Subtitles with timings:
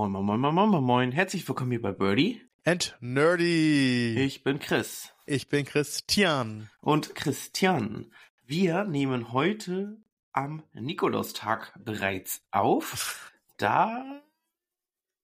[0.00, 1.12] Moin, moin, moin, moin, moin, moin.
[1.12, 2.40] Herzlich willkommen hier bei Birdie.
[2.64, 4.18] And Nerdy.
[4.18, 5.12] Ich bin Chris.
[5.26, 6.70] Ich bin Christian.
[6.80, 8.10] Und Christian,
[8.46, 9.98] wir nehmen heute
[10.32, 14.22] am Nikolaustag bereits auf, da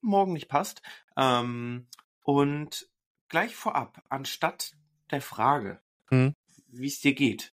[0.03, 0.83] morgen nicht passt.
[1.17, 1.87] Ähm,
[2.23, 2.87] und
[3.31, 4.77] gleich vorab, anstatt
[5.11, 6.35] der Frage, Hm?
[6.67, 7.55] wie es dir geht,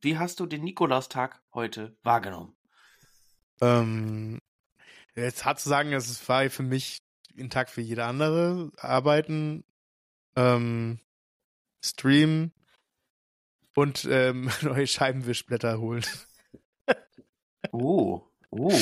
[0.00, 2.56] wie hast du den Nikolaustag heute wahrgenommen?
[3.60, 4.40] Ähm,
[5.22, 6.98] jetzt hart zu sagen, es war für mich
[7.38, 8.70] ein Tag für jede andere.
[8.76, 9.64] Arbeiten,
[10.36, 10.98] ähm,
[11.82, 12.52] streamen
[13.74, 16.04] und ähm, neue Scheibenwischblätter holen.
[17.72, 18.78] Oh, oh.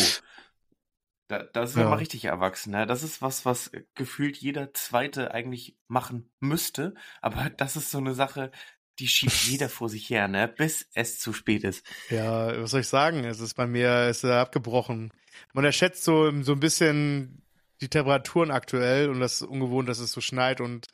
[1.29, 1.89] Da, das ist ja.
[1.89, 2.73] Mal richtig erwachsen.
[2.73, 2.87] Ne?
[2.87, 6.95] Das ist was, was gefühlt jeder Zweite eigentlich machen müsste.
[7.23, 8.51] Aber das ist so eine Sache,
[8.99, 10.47] die schiebt jeder vor sich her, ne?
[10.47, 11.87] bis es zu spät ist.
[12.11, 13.25] Ja, was soll ich sagen?
[13.25, 15.13] Es ist bei mir es ist abgebrochen.
[15.53, 17.43] Man erschätzt so, so ein bisschen
[17.81, 20.87] die Temperaturen aktuell und das ist ungewohnt, dass es so schneit und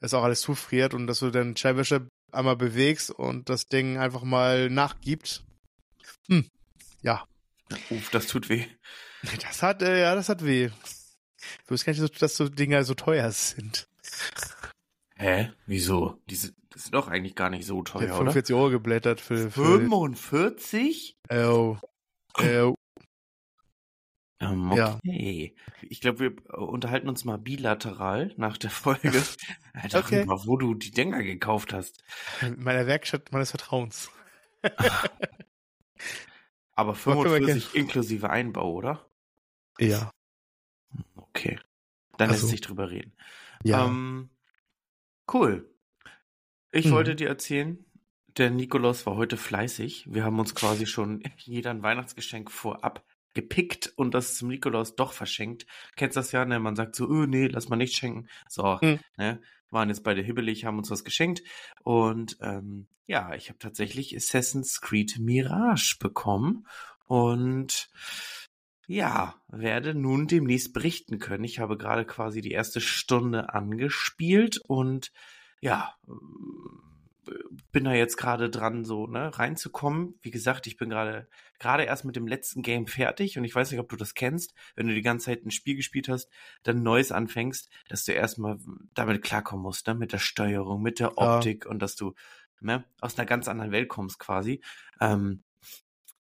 [0.00, 4.22] es auch alles zufriert und dass du den Scheibenwischer einmal bewegst und das Ding einfach
[4.22, 5.42] mal nachgibt.
[6.28, 6.46] Hm.
[7.02, 7.26] Ja,
[7.90, 8.66] Uff, das tut weh.
[9.42, 10.70] das hat, äh, ja, das hat weh.
[11.64, 13.88] Ich wusste gar nicht, so- dass so Dinger so teuer sind.
[15.16, 15.52] Hä?
[15.66, 16.20] Wieso?
[16.28, 18.32] Diese, das ist doch eigentlich gar nicht so teuer, hab oder?
[18.32, 21.16] 45 Euro geblättert für, für 45?
[21.30, 21.76] oh,
[22.38, 22.74] oh,
[24.52, 24.96] Ähm, Ja.
[24.96, 25.54] okay.
[25.82, 29.08] Ich glaube, wir unterhalten uns mal bilateral nach der Folge
[29.74, 32.02] äh, darüber, wo du die Dinger gekauft hast.
[32.40, 34.10] in meiner Werkstatt meines Vertrauens.
[36.76, 39.08] Aber können wir 45 inklusive Einbau, oder?
[39.78, 40.10] Ja.
[41.14, 41.58] Okay.
[42.16, 43.16] Dann Also, lässt sich drüber reden.
[43.62, 43.86] Ja.
[43.86, 44.30] Ähm,
[45.32, 45.70] cool.
[46.72, 46.90] Ich Mhm.
[46.92, 47.84] wollte dir erzählen,
[48.36, 50.12] der Nikolaus war heute fleißig.
[50.12, 55.12] Wir haben uns quasi schon jeder ein Weihnachtsgeschenk vorab gepickt und das zum Nikolaus doch
[55.12, 55.66] verschenkt.
[55.96, 56.58] Kennst das ja, ne?
[56.60, 58.28] Man sagt so, öh, nee, lass mal nicht schenken.
[58.48, 59.00] So, Mhm.
[59.16, 59.40] ne?
[59.70, 61.42] Waren jetzt beide hibbelig, haben uns was geschenkt.
[61.82, 66.66] Und ähm, ja, ich habe tatsächlich Assassin's Creed Mirage bekommen.
[67.06, 67.90] Und
[68.86, 71.44] ja, werde nun demnächst berichten können.
[71.44, 75.10] Ich habe gerade quasi die erste Stunde angespielt und
[75.60, 77.32] ja, äh,
[77.72, 80.18] bin da jetzt gerade dran, so ne, reinzukommen.
[80.22, 81.28] Wie gesagt, ich bin gerade
[81.58, 84.54] gerade erst mit dem letzten Game fertig und ich weiß nicht, ob du das kennst,
[84.74, 86.28] wenn du die ganze Zeit ein Spiel gespielt hast,
[86.62, 88.58] dann neues anfängst, dass du erstmal
[88.94, 91.36] damit klarkommen musst, ne, mit der Steuerung, mit der Ja.
[91.36, 92.14] Optik und dass du
[92.60, 94.62] ne, aus einer ganz anderen Welt kommst quasi.
[95.00, 95.42] Ähm,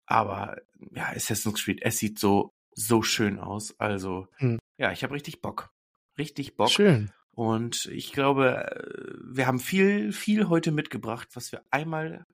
[0.06, 0.58] aber
[0.92, 3.80] ja, Assassin's Creed, es sieht so, so schön aus.
[3.80, 4.60] Also, Hm.
[4.78, 5.72] ja, ich habe richtig Bock.
[6.18, 6.70] Richtig Bock.
[6.70, 7.12] Schön.
[7.32, 12.26] Und ich glaube, äh, wir haben viel, viel heute mitgebracht, was wir einmal,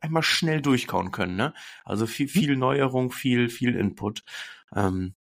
[0.00, 1.54] einmal schnell durchkauen können, ne?
[1.84, 4.22] Also viel, viel Neuerung, viel, viel Input.
[4.74, 5.14] Ähm,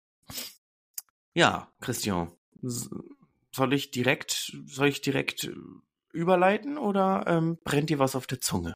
[1.34, 2.32] ja, Christian,
[2.62, 5.54] soll ich direkt, soll ich direkt äh,
[6.12, 8.74] überleiten oder ähm, brennt dir was auf der Zunge?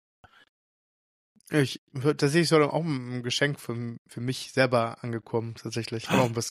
[1.51, 6.05] Ich tatsächlich soll auch ein Geschenk für, für mich selber angekommen, tatsächlich.
[6.05, 6.51] Ich habe auch was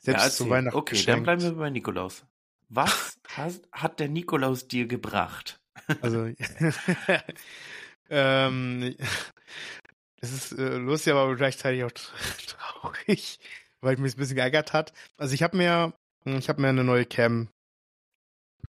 [0.00, 0.48] selbst Ja, zu.
[0.48, 1.24] Weihnachten Okay, dann geschenkt.
[1.24, 2.24] bleiben wir bei Nikolaus.
[2.70, 5.60] Was has, hat der Nikolaus dir gebracht?
[6.00, 6.24] Also,
[8.10, 8.94] ähm,
[10.20, 11.92] es ist äh, lustig, aber gleichzeitig auch
[12.46, 13.38] traurig,
[13.80, 14.92] weil mich ein bisschen geärgert hat.
[15.16, 15.94] Also ich habe mir,
[16.24, 17.48] ich habe mir eine neue Cam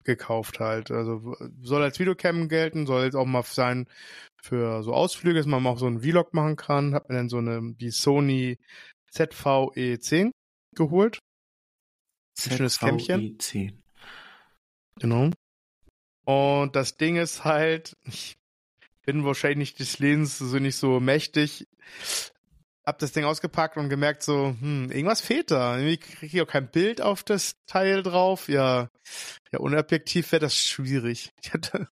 [0.05, 0.91] gekauft halt.
[0.91, 3.89] Also soll als Videocam gelten, soll jetzt auch mal sein
[4.41, 6.95] für so Ausflüge, dass man auch so einen Vlog machen kann.
[6.95, 8.59] Hab mir dann so eine die Sony
[9.13, 10.31] ZVE10
[10.75, 11.19] geholt.
[12.39, 13.39] Schönes Kämmchen.
[13.39, 13.79] ZVI10.
[15.01, 15.31] Genau.
[16.27, 18.37] Und das Ding ist halt, ich
[19.05, 21.67] bin wahrscheinlich des Lebens so nicht so mächtig.
[22.87, 25.79] Hab das Ding ausgepackt und gemerkt so, hm, irgendwas fehlt da.
[25.79, 28.49] Irgendwie kriege ich auch kein Bild auf das Teil drauf.
[28.49, 28.89] Ja,
[29.53, 31.31] ja, ohne Objektiv wäre das schwierig.
[31.43, 31.89] Ich hatte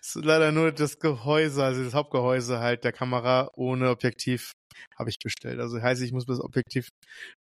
[0.00, 4.52] so leider nur das Gehäuse, also das Hauptgehäuse halt der Kamera ohne Objektiv
[4.96, 5.60] habe ich bestellt.
[5.60, 6.88] Also heißt, ich muss das Objektiv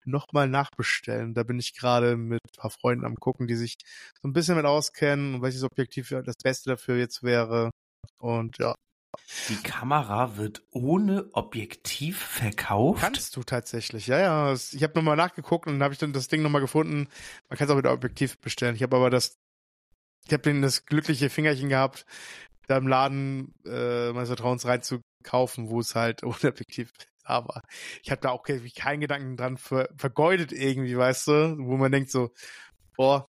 [0.04, 1.34] nochmal nachbestellen.
[1.34, 3.74] Da bin ich gerade mit ein paar Freunden am gucken, die sich
[4.20, 7.70] so ein bisschen mit auskennen und welches Objektiv das Beste dafür jetzt wäre.
[8.18, 8.74] Und ja,
[9.48, 13.00] Die Kamera wird ohne Objektiv verkauft?
[13.00, 14.06] kannst du tatsächlich.
[14.06, 14.52] Ja, ja.
[14.52, 17.08] Ich habe nochmal nachgeguckt und habe ich dann das Ding nochmal gefunden.
[17.48, 18.74] Man kann es auch mit Objektiv bestellen.
[18.74, 19.38] Ich habe aber das,
[20.26, 22.06] ich habe das glückliche Fingerchen gehabt,
[22.66, 26.92] da im Laden äh, meines Vertrauens reinzukaufen, wo es halt ohne Objektiv
[27.24, 27.62] da war.
[28.02, 31.92] Ich habe da auch irgendwie keinen Gedanken dran ver vergeudet irgendwie, weißt du, wo man
[31.92, 32.30] denkt so,
[32.96, 33.26] boah,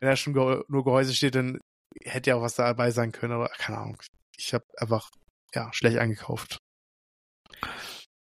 [0.00, 1.58] wenn da schon nur Gehäuse steht, dann
[2.02, 4.02] hätte ja auch was dabei sein können, aber keine Ahnung.
[4.36, 5.10] Ich habe einfach
[5.54, 6.58] ja schlecht eingekauft.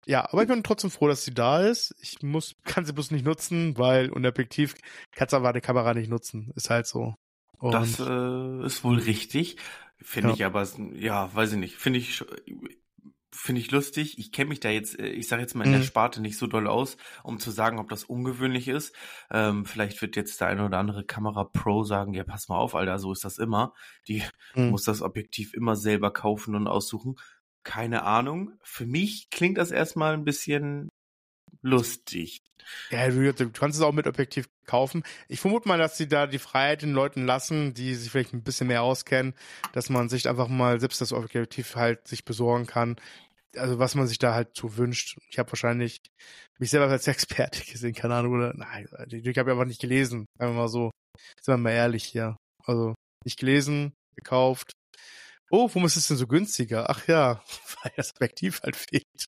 [0.06, 1.95] Ja, aber ich bin trotzdem froh, dass sie da ist.
[2.01, 4.75] Ich muss, kann sie bloß nicht nutzen, weil ohne Objektiv
[5.12, 6.51] kannst du aber die Kamera nicht nutzen.
[6.56, 7.15] Ist halt so.
[7.60, 9.57] Und das äh, ist wohl richtig.
[10.01, 10.36] Finde ja.
[10.36, 11.75] ich aber, ja, weiß ich nicht.
[11.75, 12.24] Finde ich,
[13.33, 14.18] finde ich lustig.
[14.19, 15.77] Ich kenne mich da jetzt, äh, ich sage jetzt mal in mhm.
[15.77, 18.95] der Sparte nicht so doll aus, um zu sagen, ob das ungewöhnlich ist.
[19.31, 23.00] Ähm, vielleicht wird jetzt der eine oder andere Kamera-Pro sagen, ja, pass mal auf, Alter,
[23.00, 23.74] so ist das immer.
[24.07, 24.24] Die
[24.56, 24.69] mhm.
[24.69, 27.15] muss das Objektiv immer selber kaufen und aussuchen.
[27.63, 28.53] Keine Ahnung.
[28.62, 30.89] Für mich klingt das erstmal ein bisschen
[31.63, 32.44] lustig.
[32.92, 35.04] Ja, du, du, kannst es auch mit Objektiv kaufen.
[35.27, 38.44] Ich vermute mal, dass sie da die Freiheit den Leuten lassen, die sich vielleicht ein
[38.44, 39.33] bisschen mehr auskennen,
[39.74, 42.95] dass man sich einfach mal selbst das Objektiv halt sich besorgen kann.
[43.56, 45.18] Also was man sich da halt zu wünscht.
[45.30, 46.00] Ich habe wahrscheinlich
[46.57, 50.25] mich selber als Experte gesehen, keine Ahnung, oder nein, ich habe einfach nicht gelesen.
[50.39, 50.92] Einfach mal so.
[51.42, 52.38] Sind wir mal ehrlich hier.
[52.65, 52.95] Also
[53.25, 54.71] nicht gelesen, gekauft.
[55.51, 56.89] Oh, warum ist es denn so günstiger?
[56.89, 57.44] Ach ja,
[57.83, 59.25] weil das Objektiv halt fehlt.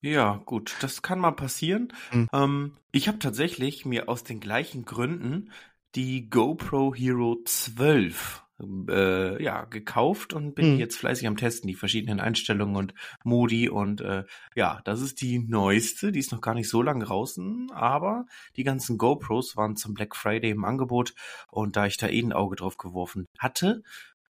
[0.00, 1.92] Ja, gut, das kann mal passieren.
[2.12, 2.28] Mhm.
[2.32, 5.52] Ähm, ich habe tatsächlich mir aus den gleichen Gründen
[5.94, 8.42] die GoPro Hero 12
[8.88, 10.78] äh, ja, gekauft und bin mhm.
[10.78, 14.24] jetzt fleißig am Testen, die verschiedenen Einstellungen und Modi und äh,
[14.54, 18.26] ja, das ist die neueste, die ist noch gar nicht so lange draußen, aber
[18.56, 21.14] die ganzen GoPros waren zum Black Friday im Angebot
[21.48, 23.82] und da ich da eh ein Auge drauf geworfen hatte,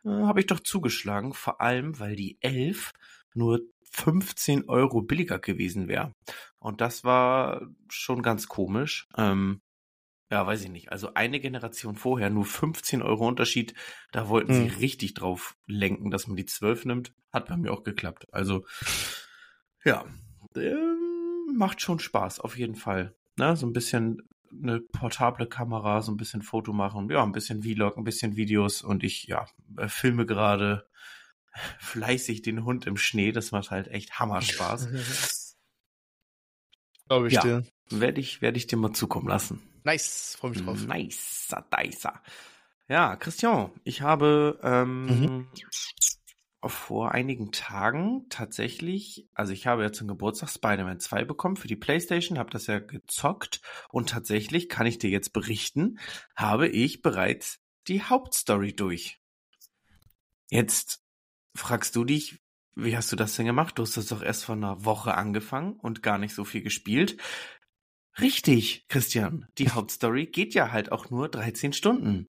[0.03, 2.91] äh, habe ich doch zugeschlagen, vor allem, weil die 11
[3.33, 3.61] nur
[3.95, 6.13] 15 Euro billiger gewesen wäre.
[6.59, 9.07] Und das war schon ganz komisch.
[9.17, 9.61] Ähm,
[10.29, 10.91] ja, weiß ich nicht.
[10.91, 13.73] Also eine Generation vorher, nur 15 Euro Unterschied.
[14.11, 14.69] Da wollten hm.
[14.69, 17.13] sie richtig drauf lenken, dass man die 12 nimmt.
[17.31, 18.27] Hat bei mir auch geklappt.
[18.31, 18.65] Also,
[19.83, 20.05] ja,
[20.55, 20.75] äh,
[21.53, 23.15] macht schon Spaß, auf jeden Fall.
[23.37, 23.55] Ne?
[23.55, 24.21] So ein bisschen
[24.51, 28.81] eine portable Kamera, so ein bisschen Foto machen, ja, ein bisschen Vlog, ein bisschen Videos
[28.81, 29.45] und ich, ja,
[29.77, 30.87] äh, filme gerade
[31.79, 33.31] fleißig den Hund im Schnee.
[33.31, 34.89] Das macht halt echt Hammerspaß.
[37.07, 37.65] Glaube ich ja, dir.
[37.89, 39.61] Werde ich, werde ich dir mal zukommen lassen.
[39.83, 40.85] Nice, freue mich drauf.
[40.87, 42.07] Nice, nice.
[42.87, 45.47] Ja, Christian, ich habe ähm, mhm.
[46.65, 51.75] vor einigen Tagen tatsächlich, also ich habe ja zum Geburtstag Spider-Man 2 bekommen für die
[51.75, 55.99] Playstation, habe das ja gezockt und tatsächlich kann ich dir jetzt berichten,
[56.35, 59.19] habe ich bereits die Hauptstory durch.
[60.49, 61.04] Jetzt
[61.55, 62.39] fragst du dich,
[62.75, 63.77] wie hast du das denn gemacht?
[63.77, 67.17] Du hast das doch erst vor einer Woche angefangen und gar nicht so viel gespielt.
[68.19, 69.47] Richtig, Christian.
[69.57, 72.29] Die Hauptstory geht ja halt auch nur 13 Stunden.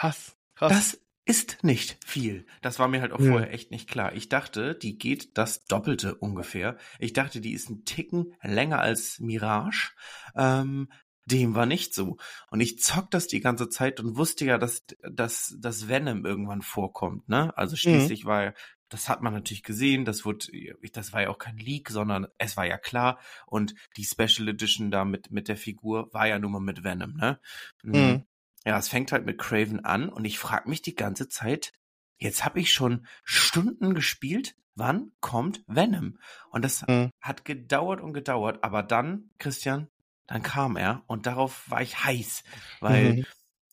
[0.00, 0.36] Was?
[0.54, 0.72] Krass.
[0.72, 2.46] Das ist nicht viel.
[2.60, 3.30] Das war mir halt auch ja.
[3.30, 4.14] vorher echt nicht klar.
[4.14, 6.76] Ich dachte, die geht das Doppelte ungefähr.
[6.98, 9.92] Ich dachte, die ist ein Ticken länger als Mirage.
[10.36, 10.88] Ähm,
[11.26, 12.16] dem war nicht so.
[12.50, 16.62] Und ich zock das die ganze Zeit und wusste ja, dass, dass, dass Venom irgendwann
[16.62, 17.56] vorkommt, ne?
[17.56, 17.78] Also mhm.
[17.78, 18.28] schließlich mhm.
[18.28, 18.54] war,
[18.88, 20.46] das hat man natürlich gesehen, das wurde,
[20.92, 23.18] das war ja auch kein Leak, sondern es war ja klar.
[23.46, 27.14] Und die Special Edition da mit, mit der Figur war ja nun mal mit Venom,
[27.14, 27.40] ne?
[27.82, 27.92] Mhm.
[27.92, 28.24] mhm.
[28.66, 31.74] Ja, es fängt halt mit Craven an und ich frage mich die ganze Zeit,
[32.16, 36.18] jetzt habe ich schon Stunden gespielt, wann kommt Venom?
[36.48, 37.10] Und das mhm.
[37.20, 39.88] hat gedauert und gedauert, aber dann, Christian,
[40.26, 42.44] dann kam er und darauf war ich heiß,
[42.80, 43.26] weil mhm.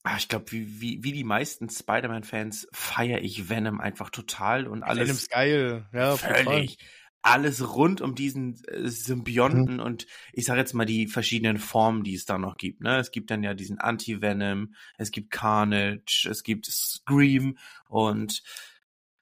[0.03, 4.83] ach, ich glaube, wie, wie, wie die meisten Spider-Man-Fans feiere ich Venom einfach total und
[4.83, 5.03] alles.
[5.03, 6.77] Venom ist geil, ja, völlig.
[6.77, 6.87] Total.
[7.23, 9.79] Alles rund um diesen äh, Symbionten mhm.
[9.79, 12.81] und ich sage jetzt mal die verschiedenen Formen, die es da noch gibt.
[12.81, 12.97] Ne?
[12.97, 18.41] Es gibt dann ja diesen Anti-Venom, es gibt Carnage, es gibt Scream und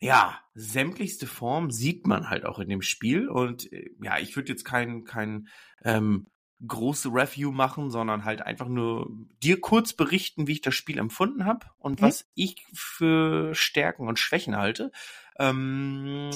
[0.01, 4.53] ja, sämtlichste Form sieht man halt auch in dem Spiel und äh, ja, ich würde
[4.53, 5.49] jetzt kein kein
[5.83, 6.27] ähm,
[6.65, 9.09] große Review machen, sondern halt einfach nur
[9.41, 12.05] dir kurz berichten, wie ich das Spiel empfunden habe und mhm.
[12.05, 14.91] was ich für Stärken und Schwächen halte.
[15.37, 16.31] Ähm,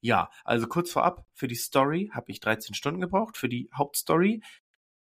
[0.00, 4.42] ja, also kurz vorab, für die Story habe ich 13 Stunden gebraucht, für die Hauptstory,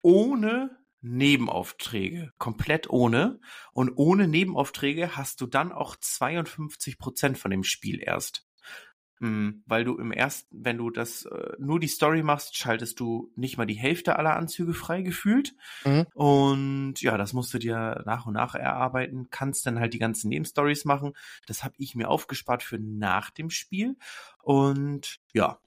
[0.02, 3.40] ohne Nebenaufträge, komplett ohne.
[3.72, 8.49] Und ohne Nebenaufträge hast du dann auch 52 Prozent von dem Spiel erst.
[9.22, 13.34] Mhm, weil du im ersten, wenn du das äh, nur die Story machst, schaltest du
[13.36, 15.56] nicht mal die Hälfte aller Anzüge frei gefühlt.
[15.84, 16.06] Mhm.
[16.14, 20.30] Und ja, das musst du dir nach und nach erarbeiten, kannst dann halt die ganzen
[20.30, 21.14] Nebenstories machen.
[21.48, 23.98] Das habe ich mir aufgespart für nach dem Spiel.
[24.42, 25.60] Und ja,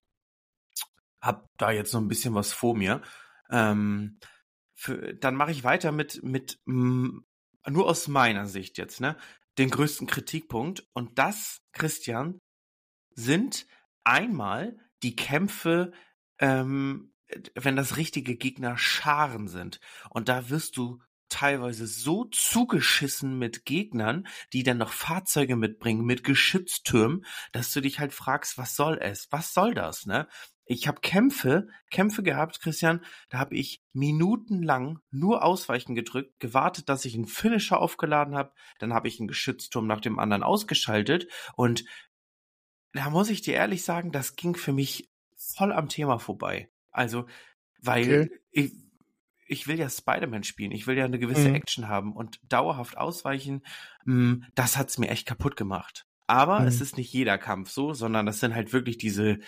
[1.21, 3.03] hab da jetzt noch ein bisschen was vor mir.
[3.51, 4.19] Ähm,
[4.75, 7.21] für, dann mache ich weiter mit, mit mh,
[7.69, 9.17] nur aus meiner Sicht jetzt, ne?
[9.59, 10.87] Den größten Kritikpunkt.
[10.95, 12.41] Und das, Christian,
[13.15, 13.67] sind
[14.05, 15.93] einmal die Kämpfe,
[16.39, 17.13] ähm,
[17.55, 19.81] wenn das richtige Gegner Scharen sind.
[20.11, 21.01] Und da wirst du
[21.33, 27.99] teilweise so zugeschissen mit Gegnern, die dann noch Fahrzeuge mitbringen, mit Geschütztürmen, dass du dich
[27.99, 29.29] halt fragst, was soll es?
[29.31, 30.29] Was soll das, ne?
[30.67, 37.05] Ich habe Kämpfe, Kämpfe gehabt, Christian, da habe ich minutenlang nur Ausweichen gedrückt, gewartet, dass
[37.05, 41.27] ich einen Finisher aufgeladen habe, dann habe ich einen Geschützturm nach dem anderen ausgeschaltet
[41.57, 41.85] und
[42.93, 46.69] da muss ich dir ehrlich sagen, das ging für mich voll am Thema vorbei.
[46.91, 47.27] Also,
[47.81, 48.41] weil okay.
[48.51, 48.73] ich,
[49.47, 51.57] ich will ja Spider-Man spielen, ich will ja eine gewisse mhm.
[51.57, 53.63] Action haben und dauerhaft ausweichen,
[54.05, 56.07] hm, das hat's mir echt kaputt gemacht.
[56.27, 56.67] Aber mhm.
[56.67, 59.39] es ist nicht jeder Kampf so, sondern das sind halt wirklich diese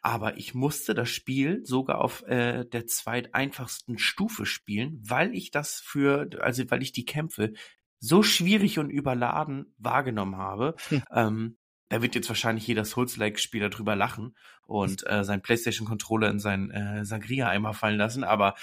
[0.00, 5.74] Aber ich musste das Spiel sogar auf äh, der zweiteinfachsten Stufe spielen, weil ich das
[5.74, 7.52] für, also weil ich die Kämpfe
[8.00, 10.74] so schwierig und überladen wahrgenommen habe.
[10.88, 11.02] Hm.
[11.12, 11.58] Ähm,
[11.88, 14.34] da wird jetzt wahrscheinlich jeder Souls-like-Spieler drüber lachen
[14.66, 18.56] und äh, seinen PlayStation-Controller in seinen äh, Sangria-Eimer fallen lassen, aber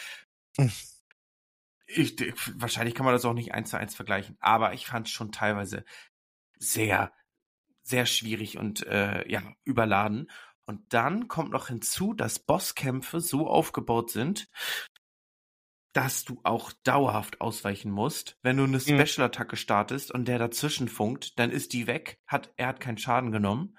[0.57, 0.71] hm.
[1.89, 2.15] Ich,
[2.55, 4.37] wahrscheinlich kann man das auch nicht eins zu eins vergleichen.
[4.39, 5.83] Aber ich fand es schon teilweise
[6.57, 7.11] sehr,
[7.81, 10.29] sehr schwierig und äh, ja, überladen.
[10.65, 14.49] Und dann kommt noch hinzu, dass Bosskämpfe so aufgebaut sind,
[15.93, 18.37] dass du auch dauerhaft ausweichen musst.
[18.43, 18.81] Wenn du eine mhm.
[18.81, 23.31] Special-Attacke startest und der dazwischen funkt, dann ist die weg, hat, er hat keinen Schaden
[23.31, 23.77] genommen.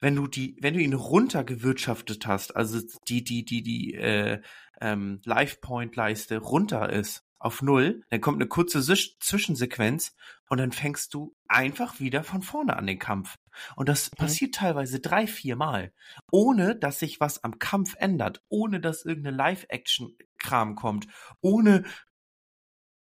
[0.00, 4.42] Wenn du die, wenn du ihn runtergewirtschaftet hast, also die, die, die, die äh,
[4.80, 10.14] ähm, Life-Point-Leiste runter ist, auf Null, dann kommt eine kurze Zwischensequenz
[10.48, 13.38] und dann fängst du einfach wieder von vorne an den Kampf.
[13.76, 14.16] Und das mhm.
[14.16, 15.92] passiert teilweise drei, vier Mal,
[16.30, 21.08] ohne dass sich was am Kampf ändert, ohne dass irgendeine Live-Action-Kram kommt,
[21.40, 21.84] ohne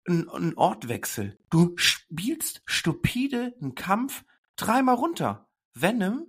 [0.06, 1.38] einen Ortwechsel.
[1.50, 4.24] Du spielst stupide einen Kampf
[4.56, 5.48] dreimal runter.
[5.74, 6.26] Venom,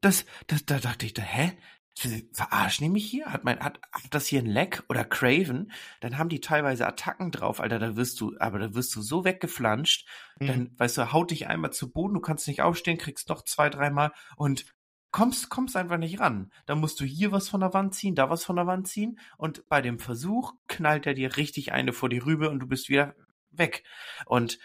[0.00, 1.52] das, das, da dachte ich, da, hä?
[1.94, 3.26] Verarschen die mich hier?
[3.26, 5.72] Hat mein, hat, hat das hier ein Leck oder Craven?
[6.00, 9.24] Dann haben die teilweise Attacken drauf, Alter, da wirst du, aber da wirst du so
[9.24, 10.08] weggeflanscht,
[10.40, 10.46] mhm.
[10.46, 13.70] dann, weißt du, haut dich einmal zu Boden, du kannst nicht aufstehen, kriegst noch zwei,
[13.70, 14.66] dreimal und
[15.12, 16.50] kommst, kommst einfach nicht ran.
[16.66, 19.20] Dann musst du hier was von der Wand ziehen, da was von der Wand ziehen
[19.38, 22.88] und bei dem Versuch knallt er dir richtig eine vor die Rübe und du bist
[22.88, 23.14] wieder
[23.50, 23.84] weg.
[24.26, 24.58] Und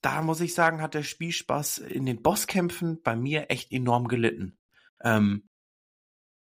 [0.00, 4.56] da muss ich sagen, hat der Spielspaß in den Bosskämpfen bei mir echt enorm gelitten.
[5.02, 5.48] Ähm,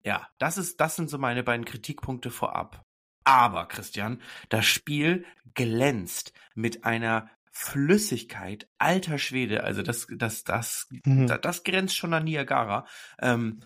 [0.05, 2.85] ja, das ist, das sind so meine beiden Kritikpunkte vorab.
[3.25, 11.27] Aber, Christian, das Spiel glänzt mit einer Flüssigkeit, alter Schwede, also das, das, das, mhm.
[11.27, 12.87] das, das, grenzt schon an Niagara.
[13.21, 13.63] Ähm,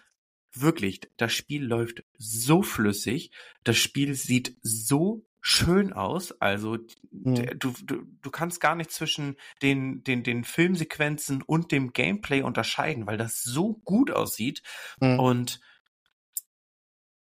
[0.53, 3.31] wirklich, das Spiel läuft so flüssig,
[3.63, 6.33] das Spiel sieht so schön aus.
[6.41, 6.79] Also
[7.13, 7.47] mhm.
[7.59, 13.07] du, du, du kannst gar nicht zwischen den, den, den Filmsequenzen und dem Gameplay unterscheiden,
[13.07, 14.63] weil das so gut aussieht.
[15.01, 15.21] Mhm.
[15.21, 15.61] Und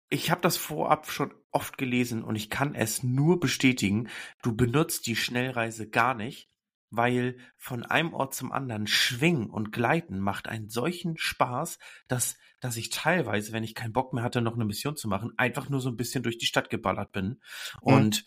[0.10, 4.10] ich habe das vorab schon oft gelesen und ich kann es nur bestätigen.
[4.42, 6.50] Du benutzt die Schnellreise gar nicht,
[6.90, 12.78] weil von einem Ort zum anderen schwingen und gleiten macht einen solchen Spaß, dass, dass
[12.78, 15.80] ich teilweise, wenn ich keinen Bock mehr hatte, noch eine Mission zu machen, einfach nur
[15.80, 17.28] so ein bisschen durch die Stadt geballert bin.
[17.28, 17.38] Mhm.
[17.82, 18.26] Und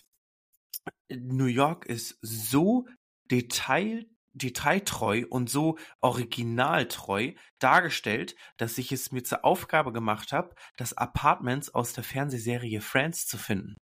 [1.08, 2.86] New York ist so
[3.30, 10.96] detail detailtreu und so originaltreu dargestellt, dass ich es mir zur Aufgabe gemacht habe, das
[10.96, 13.76] Apartments aus der Fernsehserie Friends zu finden.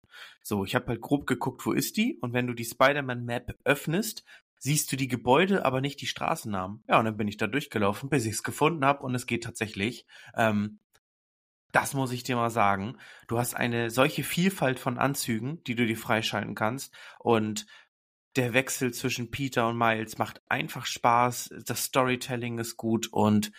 [0.42, 2.18] So, ich habe halt grob geguckt, wo ist die?
[2.22, 4.24] Und wenn du die Spider-Man-Map öffnest,
[4.60, 6.84] siehst du die Gebäude, aber nicht die Straßennamen.
[6.88, 9.44] Ja, und dann bin ich da durchgelaufen, bis ich es gefunden habe und es geht
[9.44, 10.06] tatsächlich.
[10.36, 10.80] Ähm,
[11.72, 12.98] das muss ich dir mal sagen.
[13.28, 17.68] Du hast eine solche Vielfalt von Anzügen, die du dir freischalten kannst und
[18.38, 23.52] der Wechsel zwischen Peter und Miles macht einfach Spaß, das Storytelling ist gut und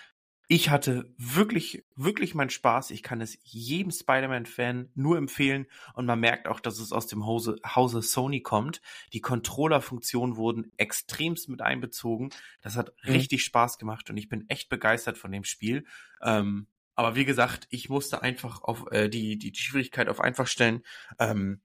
[0.51, 2.91] ich hatte wirklich, wirklich meinen Spaß.
[2.93, 7.27] Ich kann es jedem Spider-Man-Fan nur empfehlen und man merkt auch, dass es aus dem
[7.27, 8.81] Hause, Hause Sony kommt.
[9.13, 12.31] Die Controller-Funktionen wurden extremst mit einbezogen.
[12.63, 13.13] Das hat mhm.
[13.13, 15.85] richtig Spaß gemacht und ich bin echt begeistert von dem Spiel.
[16.23, 20.47] Ähm, aber wie gesagt, ich musste einfach auf äh, die, die, die Schwierigkeit auf einfach
[20.47, 20.83] stellen.
[21.19, 21.61] Ähm,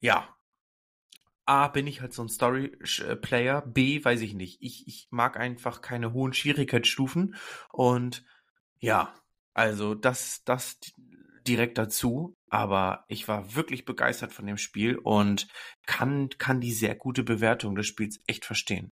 [0.00, 0.28] ja,
[1.44, 4.58] A, bin ich halt so ein Story-Player, B, weiß ich nicht.
[4.60, 7.34] Ich, ich mag einfach keine hohen Schwierigkeitsstufen
[7.70, 8.24] und
[8.78, 9.14] ja,
[9.54, 10.78] also das, das
[11.46, 15.48] direkt dazu, aber ich war wirklich begeistert von dem Spiel und
[15.86, 18.92] kann, kann die sehr gute Bewertung des Spiels echt verstehen.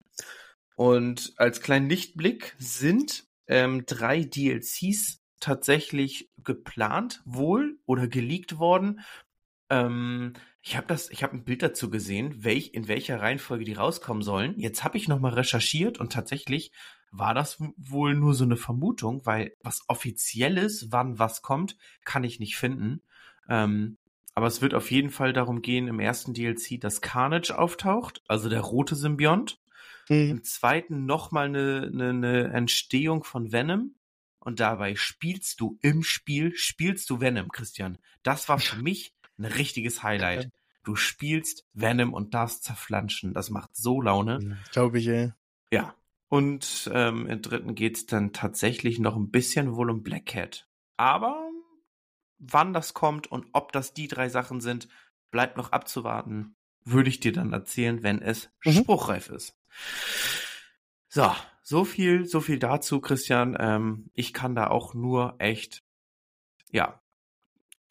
[0.74, 9.00] Und als kleinen Lichtblick sind ähm, drei DLCs tatsächlich geplant wohl oder geleakt worden.
[9.70, 13.72] Ähm, ich habe das, ich habe ein Bild dazu gesehen, welch, in welcher Reihenfolge die
[13.72, 14.58] rauskommen sollen.
[14.58, 16.70] Jetzt habe ich nochmal recherchiert und tatsächlich
[17.10, 22.38] war das wohl nur so eine Vermutung, weil was offizielles, wann was kommt, kann ich
[22.38, 23.02] nicht finden.
[23.48, 23.98] Ähm,
[24.34, 28.48] aber es wird auf jeden Fall darum gehen, im ersten DLC, dass Carnage auftaucht, also
[28.48, 29.58] der rote Symbiont.
[30.08, 30.30] Mhm.
[30.30, 33.96] Im zweiten nochmal eine, eine, eine Entstehung von Venom.
[34.38, 37.98] Und dabei spielst du im Spiel, spielst du Venom, Christian.
[38.22, 40.50] Das war für mich ein richtiges Highlight.
[40.84, 43.34] Du spielst Venom und darfst zerflanschen.
[43.34, 44.58] Das macht so Laune.
[44.72, 45.32] Glaube ich, ey.
[45.70, 45.94] Ja.
[46.28, 50.66] Und ähm, im dritten geht's dann tatsächlich noch ein bisschen wohl um Black Cat.
[50.96, 51.50] Aber
[52.38, 54.88] wann das kommt und ob das die drei Sachen sind,
[55.30, 56.56] bleibt noch abzuwarten.
[56.84, 58.72] Würde ich dir dann erzählen, wenn es mhm.
[58.72, 59.56] spruchreif ist.
[61.08, 61.30] So,
[61.62, 63.56] so viel, so viel dazu, Christian.
[63.60, 65.84] Ähm, ich kann da auch nur echt,
[66.70, 67.01] ja,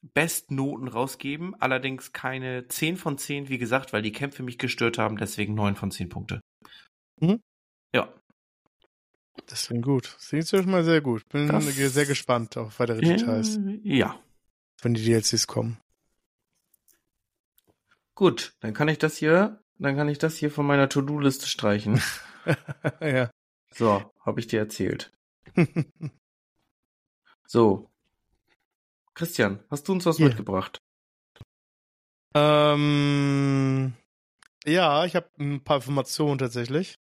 [0.01, 1.55] Bestnoten rausgeben.
[1.59, 5.17] Allerdings keine 10 von 10, wie gesagt, weil die Kämpfe mich gestört haben.
[5.17, 6.41] Deswegen 9 von 10 Punkte.
[7.19, 7.41] Mhm.
[7.93, 8.13] Ja.
[9.45, 10.15] Das klingt gut.
[10.15, 11.27] Das klingt schon mal sehr gut.
[11.29, 13.57] Bin das, sehr gespannt auf weitere Details.
[13.57, 14.19] Äh, ja.
[14.81, 15.77] Wenn die DLCs kommen.
[18.15, 22.01] Gut, dann kann ich das hier, dann kann ich das hier von meiner To-Do-Liste streichen.
[23.01, 23.31] ja.
[23.73, 25.11] So, habe ich dir erzählt.
[27.47, 27.90] so.
[29.13, 30.29] Christian, hast du uns was yeah.
[30.29, 30.79] mitgebracht?
[32.33, 33.93] Ähm,
[34.65, 36.95] ja, ich habe ein paar Informationen tatsächlich.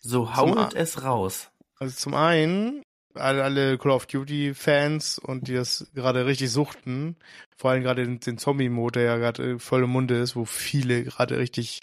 [0.00, 1.50] So haut es raus.
[1.78, 2.82] Also zum einen,
[3.14, 7.16] alle, alle Call of Duty Fans und die das gerade richtig suchten,
[7.56, 11.04] vor allem gerade den, den Zombie-Mode, der ja gerade voll im Munde ist, wo viele
[11.04, 11.80] gerade richtig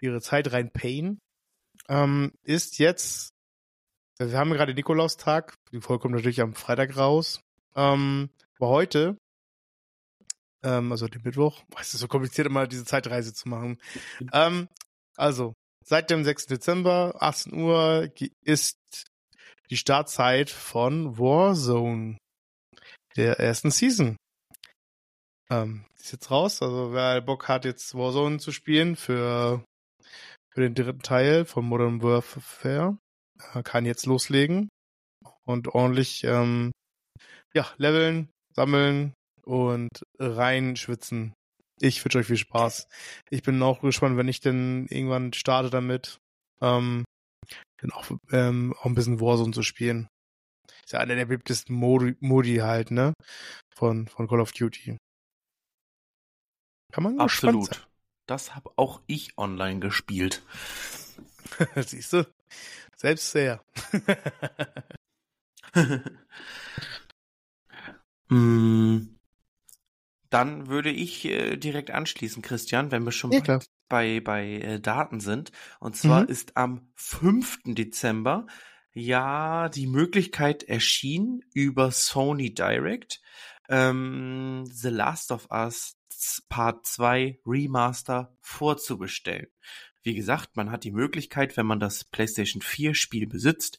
[0.00, 1.20] ihre Zeit reinpayen,
[1.88, 3.30] ähm, ist jetzt,
[4.18, 7.40] also wir haben gerade Nikolaustag, die Folge kommt natürlich am Freitag raus,
[7.76, 9.16] ähm, aber heute,
[10.62, 13.80] ähm, also den Mittwoch, es ist so kompliziert immer diese Zeitreise zu machen,
[14.32, 14.68] ähm,
[15.16, 15.54] also
[15.84, 16.46] Seit dem 6.
[16.46, 18.12] Dezember, 18 Uhr,
[18.44, 18.78] ist
[19.70, 22.18] die Startzeit von Warzone,
[23.16, 24.16] der ersten Season.
[25.50, 29.64] Ähm, ist jetzt raus, also wer Bock hat, jetzt Warzone zu spielen für,
[30.52, 32.98] für den dritten Teil von Modern Warfare,
[33.54, 34.68] äh, kann jetzt loslegen
[35.44, 36.72] und ordentlich ähm,
[37.54, 41.34] ja, leveln, sammeln und reinschwitzen
[41.80, 42.86] ich wünsche euch viel Spaß.
[43.30, 46.18] Ich bin auch gespannt, wenn ich denn irgendwann starte damit,
[46.60, 47.04] ähm,
[47.80, 50.08] dann auch, ähm, auch ein bisschen Warzone zu spielen.
[50.84, 53.14] Ist ja einer der beliebtesten Modi, Modi halt, ne?
[53.74, 54.98] Von, von Call of Duty.
[56.92, 57.88] Kann man Absolut.
[58.26, 60.42] Das habe auch ich online gespielt.
[61.76, 62.30] Siehst du?
[62.96, 63.64] Selbst sehr.
[68.30, 69.18] mm,
[70.30, 75.20] dann würde ich äh, direkt anschließen, Christian, wenn wir schon ja, bei, bei äh, Daten
[75.20, 75.52] sind.
[75.80, 76.28] Und zwar mhm.
[76.28, 77.58] ist am 5.
[77.66, 78.46] Dezember
[78.92, 83.20] ja die Möglichkeit erschienen über Sony Direct
[83.68, 85.96] ähm, The Last of Us
[86.48, 89.48] Part 2 Remaster vorzubestellen.
[90.02, 93.78] Wie gesagt, man hat die Möglichkeit, wenn man das PlayStation 4 Spiel besitzt,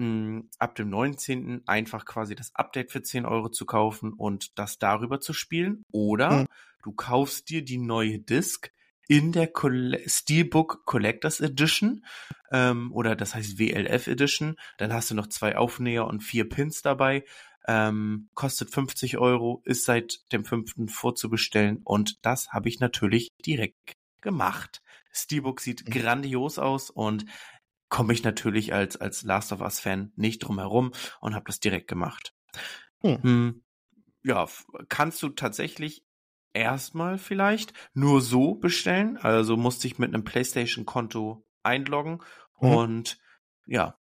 [0.00, 1.62] mh, ab dem 19.
[1.66, 5.84] einfach quasi das Update für 10 Euro zu kaufen und das darüber zu spielen.
[5.92, 6.46] Oder mhm.
[6.82, 8.70] du kaufst dir die neue Disc
[9.08, 9.50] in der
[10.06, 12.04] Steelbook Collectors Edition
[12.52, 14.56] ähm, oder das heißt WLF Edition.
[14.78, 17.24] Dann hast du noch zwei Aufnäher und vier Pins dabei.
[17.66, 20.90] Ähm, kostet 50 Euro, ist seit dem 5.
[20.90, 24.80] vorzubestellen und das habe ich natürlich direkt gemacht.
[25.12, 27.26] Steelbook sieht grandios aus und
[27.90, 31.60] komme ich natürlich als, als Last of Us Fan nicht drum herum und habe das
[31.60, 32.34] direkt gemacht.
[33.02, 33.22] Hm.
[33.22, 33.64] Hm,
[34.22, 34.48] ja,
[34.88, 36.04] kannst du tatsächlich
[36.52, 39.16] erstmal vielleicht nur so bestellen.
[39.18, 42.22] Also musste ich mit einem PlayStation-Konto einloggen
[42.60, 42.68] mhm.
[42.68, 43.18] und
[43.66, 43.98] ja,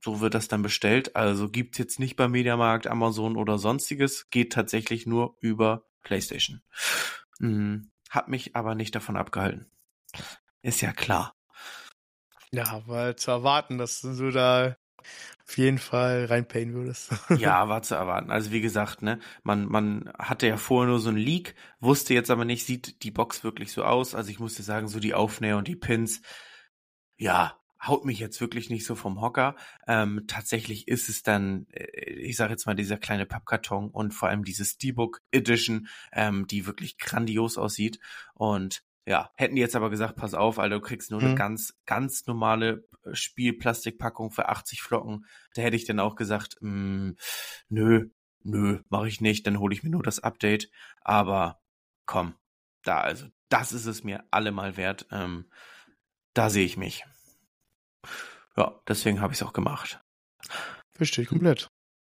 [0.00, 1.14] so wird das dann bestellt.
[1.16, 6.62] Also gibt's jetzt nicht bei Mediamarkt, Amazon oder sonstiges, geht tatsächlich nur über PlayStation.
[7.38, 9.70] Hm, hat mich aber nicht davon abgehalten.
[10.62, 11.34] Ist ja klar.
[12.54, 14.76] Ja, weil zu erwarten, dass du da
[15.46, 17.10] auf jeden Fall reinpayen würdest.
[17.30, 18.30] ja, war zu erwarten.
[18.30, 22.30] Also wie gesagt, ne, man, man hatte ja vorher nur so ein Leak, wusste jetzt
[22.30, 24.14] aber nicht, sieht die Box wirklich so aus.
[24.14, 26.20] Also ich musste sagen, so die Aufnäher und die Pins,
[27.16, 29.56] ja, haut mich jetzt wirklich nicht so vom Hocker.
[29.88, 34.28] Ähm, tatsächlich ist es dann, äh, ich sage jetzt mal, dieser kleine Pappkarton und vor
[34.28, 37.98] allem diese Steelbook Edition, ähm, die wirklich grandios aussieht.
[38.34, 41.28] Und ja, hätten die jetzt aber gesagt, pass auf, Alter, du kriegst nur mhm.
[41.28, 45.26] eine ganz, ganz normale äh, Spielplastikpackung für 80 Flocken.
[45.54, 47.16] Da hätte ich dann auch gesagt, mh, mm,
[47.68, 48.10] nö,
[48.44, 50.70] nö, mache ich nicht, dann hole ich mir nur das Update.
[51.00, 51.60] Aber
[52.06, 52.34] komm,
[52.84, 55.06] da, also, das ist es mir allemal wert.
[55.10, 55.50] Ähm,
[56.34, 57.04] da sehe ich mich.
[58.56, 60.00] ja, deswegen habe ich es auch gemacht.
[60.92, 61.70] Verstehe ich komplett.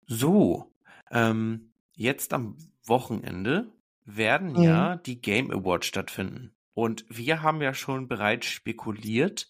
[0.07, 0.73] So,
[1.11, 3.73] ähm, jetzt am Wochenende
[4.05, 4.63] werden Mhm.
[4.63, 6.54] ja die Game Awards stattfinden.
[6.75, 9.49] Und wir haben ja schon bereits spekuliert,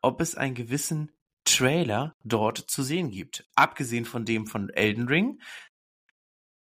[0.00, 1.12] ob es einen gewissen
[1.44, 3.48] Trailer dort zu sehen gibt.
[3.54, 5.40] Abgesehen von dem von Elden Ring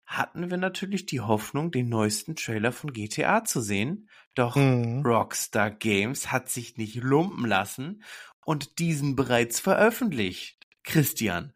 [0.07, 4.09] hatten wir natürlich die Hoffnung, den neuesten Trailer von GTA zu sehen.
[4.35, 5.03] Doch Mhm.
[5.05, 8.03] Rockstar Games hat sich nicht lumpen lassen
[8.45, 10.67] und diesen bereits veröffentlicht.
[10.83, 11.53] Christian,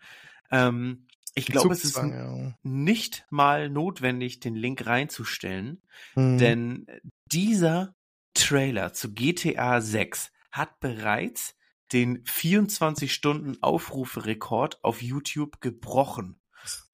[0.51, 5.83] ähm, ich glaube, es ist Zugzwang, nicht mal notwendig, den Link reinzustellen,
[6.15, 6.23] ja.
[6.23, 6.39] Mhm.
[6.39, 6.87] denn
[7.27, 7.95] dieser
[8.35, 11.57] Trailer zu GTA 6 hat bereits
[11.93, 16.41] den 24 Stunden Aufrufe-Rekord auf YouTube gebrochen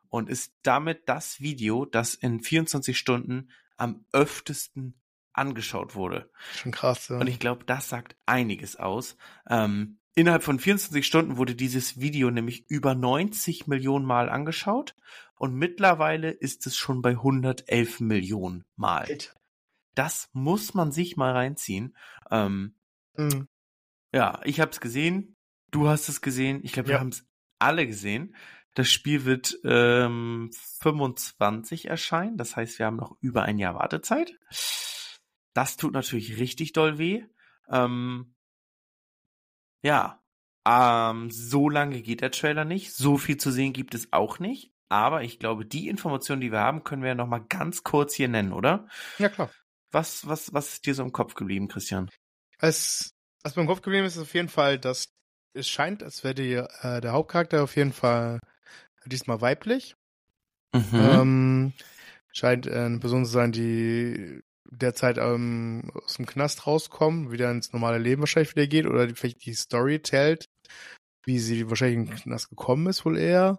[0.09, 5.01] und ist damit das Video, das in 24 Stunden am öftesten
[5.33, 6.31] angeschaut wurde.
[6.55, 7.19] Schon krass, ja.
[7.19, 9.17] Und ich glaube, das sagt einiges aus.
[9.49, 14.97] Ähm, innerhalb von 24 Stunden wurde dieses Video nämlich über 90 Millionen Mal angeschaut
[15.37, 19.05] und mittlerweile ist es schon bei 111 Millionen Mal.
[19.05, 19.38] Alter.
[19.99, 21.97] Das muss man sich mal reinziehen.
[22.31, 22.77] Ähm,
[23.17, 23.49] Mhm.
[24.15, 25.37] ja, ich habe es gesehen,
[25.73, 27.01] du hast es gesehen, ich glaube, wir Ja.
[27.01, 27.27] haben es
[27.59, 28.37] alle gesehen.
[28.75, 34.39] Das Spiel wird ähm, 25 erscheinen, das heißt, wir haben noch über ein Jahr Wartezeit.
[35.53, 37.25] Das tut natürlich richtig doll weh.
[37.69, 38.37] Ähm,
[39.83, 40.23] ja,
[40.65, 42.93] ähm, so lange geht der Trailer nicht.
[42.95, 44.73] So viel zu sehen gibt es auch nicht.
[44.89, 48.15] Aber ich glaube, die Informationen, die wir haben, können wir ja noch mal ganz kurz
[48.15, 48.87] hier nennen, oder?
[49.19, 49.51] Ja, klar.
[49.91, 52.11] Was, was, was ist dir so im Kopf geblieben, Christian?
[52.59, 53.11] Es,
[53.43, 55.09] was mir im Kopf geblieben ist, ist auf jeden Fall, dass
[55.55, 58.41] es scheint, als wäre die, äh, der Hauptcharakter auf jeden Fall
[59.07, 59.97] diesmal weiblich.
[60.75, 60.89] Mhm.
[60.93, 61.73] Ähm,
[62.33, 67.73] scheint äh, eine Person zu sein, die derzeit ähm, aus dem Knast rauskommt, wieder ins
[67.73, 70.45] normale Leben wahrscheinlich wieder geht oder die, vielleicht die Story tellt,
[71.25, 73.59] wie sie wahrscheinlich in den Knast gekommen ist, wohl eher.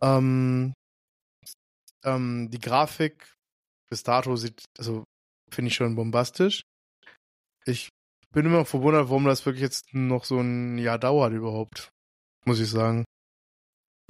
[0.00, 0.72] Ähm,
[2.04, 3.34] ähm, die Grafik
[3.88, 5.04] bis dato sieht, also
[5.54, 6.62] finde ich schon bombastisch.
[7.64, 7.88] Ich
[8.32, 11.90] bin immer verwundert, warum das wirklich jetzt noch so ein Jahr dauert überhaupt,
[12.44, 13.04] muss ich sagen.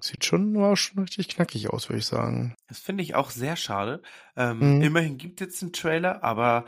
[0.03, 2.55] Sieht schon, war schon richtig knackig aus, würde ich sagen.
[2.69, 4.03] Das finde ich auch sehr schade.
[4.37, 4.83] Ähm, Mhm.
[4.83, 6.65] Immerhin gibt es jetzt einen Trailer, aber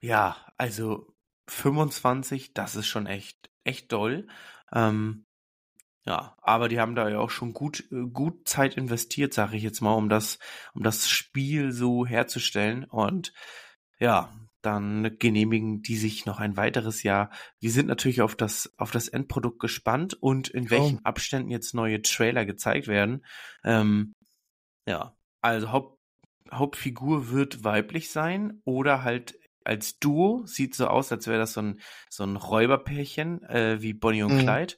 [0.00, 1.14] ja, also
[1.48, 4.26] 25, das ist schon echt, echt doll.
[4.72, 5.24] Ähm,
[6.04, 9.62] ja, aber die haben da ja auch schon gut, äh, gut Zeit investiert, sage ich
[9.62, 10.38] jetzt mal, um das,
[10.74, 12.84] um das Spiel so herzustellen.
[12.84, 13.32] Und
[14.02, 14.28] ja,
[14.62, 17.30] dann genehmigen die sich noch ein weiteres Jahr.
[17.60, 22.02] Wir sind natürlich auf das, auf das Endprodukt gespannt und in welchen Abständen jetzt neue
[22.02, 23.24] Trailer gezeigt werden.
[23.62, 24.12] Ähm,
[24.88, 25.98] ja, also Haupt,
[26.52, 30.42] Hauptfigur wird weiblich sein oder halt als Duo.
[30.46, 34.32] Sieht so aus, als wäre das so ein, so ein Räuberpärchen, äh, wie Bonnie und
[34.32, 34.38] Mhm.
[34.38, 34.74] Clyde.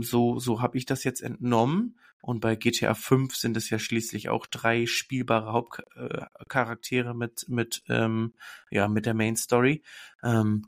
[0.00, 2.00] So, so habe ich das jetzt entnommen.
[2.24, 8.32] Und bei GTA 5 sind es ja schließlich auch drei spielbare Hauptcharaktere mit, mit, ähm,
[8.70, 9.82] ja, mit der Main Story.
[10.22, 10.66] Ähm,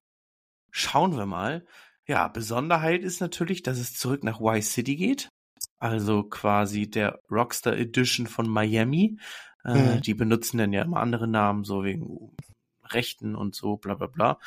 [0.70, 1.64] schauen wir mal.
[2.06, 5.30] Ja, Besonderheit ist natürlich, dass es zurück nach Vice City geht.
[5.78, 9.18] Also quasi der Rockstar Edition von Miami.
[9.64, 10.02] Äh, Mhm.
[10.02, 12.36] Die benutzen dann ja immer andere Namen, so wegen
[12.84, 14.38] Rechten und so, bla bla bla.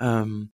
[0.00, 0.50] Ähm,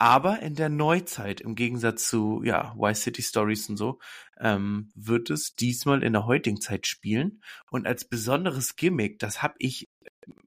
[0.00, 3.98] aber in der Neuzeit, im Gegensatz zu ja, Vice City Stories und so,
[4.40, 7.42] ähm, wird es diesmal in der heutigen Zeit spielen.
[7.70, 9.88] Und als besonderes Gimmick, das habe ich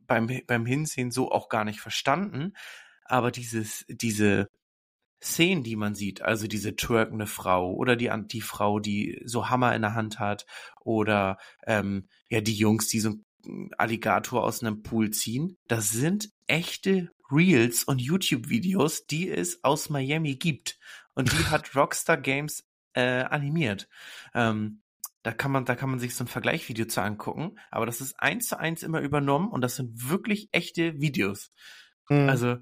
[0.08, 2.54] beim, beim Hinsehen so auch gar nicht verstanden,
[3.06, 4.48] aber dieses, diese
[5.22, 9.76] Szenen, die man sieht, also diese twerkende Frau oder die, die Frau, die so Hammer
[9.76, 10.46] in der Hand hat
[10.82, 13.14] oder ähm, ja die Jungs, die so
[13.46, 19.90] einen Alligator aus einem Pool ziehen, das sind echte Reels und YouTube-Videos, die es aus
[19.90, 20.78] Miami gibt.
[21.16, 23.88] Und die hat Rockstar Games äh, animiert.
[24.34, 24.82] Ähm,
[25.24, 28.20] da kann man, da kann man sich so ein Vergleichsvideo zu angucken, aber das ist
[28.20, 31.52] eins zu eins immer übernommen und das sind wirklich echte Videos.
[32.10, 32.30] Mhm.
[32.30, 32.58] Also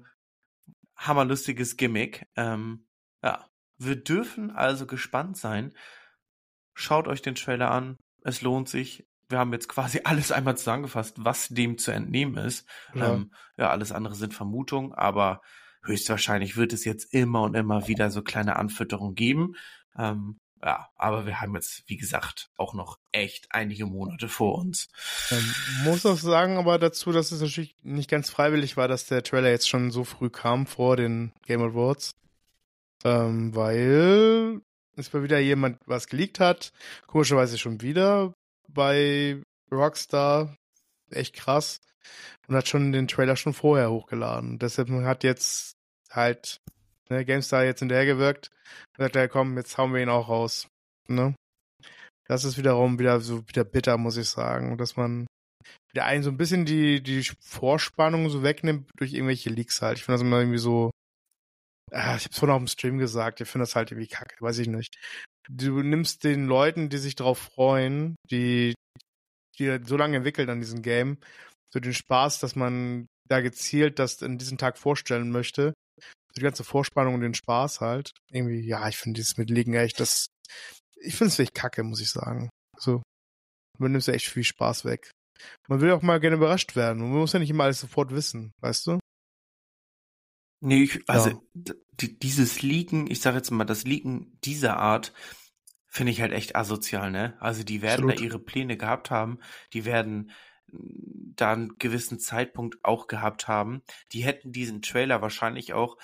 [0.96, 2.26] hammerlustiges Gimmick.
[2.36, 2.86] Ähm,
[3.22, 5.72] ja, wir dürfen also gespannt sein.
[6.74, 7.98] Schaut euch den Trailer an.
[8.22, 9.06] Es lohnt sich.
[9.28, 12.68] Wir haben jetzt quasi alles einmal zusammengefasst, was dem zu entnehmen ist.
[12.94, 13.14] Ja.
[13.14, 15.42] Ähm, ja, alles andere sind Vermutungen, aber
[15.84, 19.56] höchstwahrscheinlich wird es jetzt immer und immer wieder so kleine Anfütterungen geben.
[19.96, 24.88] Ähm, ja, aber wir haben jetzt, wie gesagt, auch noch echt einige Monate vor uns.
[25.32, 29.24] Ähm, muss auch sagen, aber dazu, dass es natürlich nicht ganz freiwillig war, dass der
[29.24, 32.12] Trailer jetzt schon so früh kam vor den Game Awards.
[33.04, 34.60] Ähm, weil
[34.96, 36.72] es mal wieder jemand was geleakt hat.
[37.08, 38.32] Komischerweise schon wieder
[38.68, 40.56] bei Rockstar.
[41.10, 41.80] Echt krass.
[42.46, 44.60] Und hat schon den Trailer schon vorher hochgeladen.
[44.60, 45.76] Deshalb hat jetzt
[46.10, 46.60] halt
[47.12, 48.48] Ne, GameStar jetzt hinterhergewirkt.
[48.96, 50.68] Sagt er, komm, jetzt hauen wir ihn auch raus.
[51.08, 51.34] Ne?
[52.26, 54.78] Das ist wiederum wieder so wieder bitter, muss ich sagen.
[54.78, 55.26] Dass man
[55.92, 59.98] wieder einen so ein bisschen die, die Vorspannung so wegnimmt durch irgendwelche Leaks halt.
[59.98, 60.90] Ich finde das immer irgendwie so.
[61.90, 64.56] Ah, ich hab's vorhin auf dem Stream gesagt, ich finde das halt irgendwie kacke, weiß
[64.58, 64.96] ich nicht.
[65.50, 68.72] Du nimmst den Leuten, die sich darauf freuen, die,
[69.58, 71.18] die so lange entwickelt an diesem Game,
[71.70, 75.74] so den Spaß, dass man da gezielt das in diesem Tag vorstellen möchte.
[76.36, 78.12] Die ganze Vorspannung und den Spaß halt.
[78.30, 80.26] Irgendwie, ja, ich finde dieses mit Ligen echt, das,
[80.96, 82.48] ich finde es echt kacke, muss ich sagen.
[82.78, 83.02] So,
[83.78, 85.10] man nimmt ja echt viel Spaß weg.
[85.68, 88.12] Man will auch mal gerne überrascht werden und man muss ja nicht immer alles sofort
[88.12, 88.98] wissen, weißt du?
[90.64, 91.74] Nee, ich, also ja.
[91.98, 95.12] dieses Leaken, ich sage jetzt mal, das Leaken dieser Art
[95.88, 97.36] finde ich halt echt asozial, ne?
[97.40, 98.20] Also die werden Absolut.
[98.20, 99.40] da ihre Pläne gehabt haben,
[99.72, 100.30] die werden
[100.72, 103.82] da einen gewissen Zeitpunkt auch gehabt haben.
[104.12, 105.98] Die hätten diesen Trailer wahrscheinlich auch,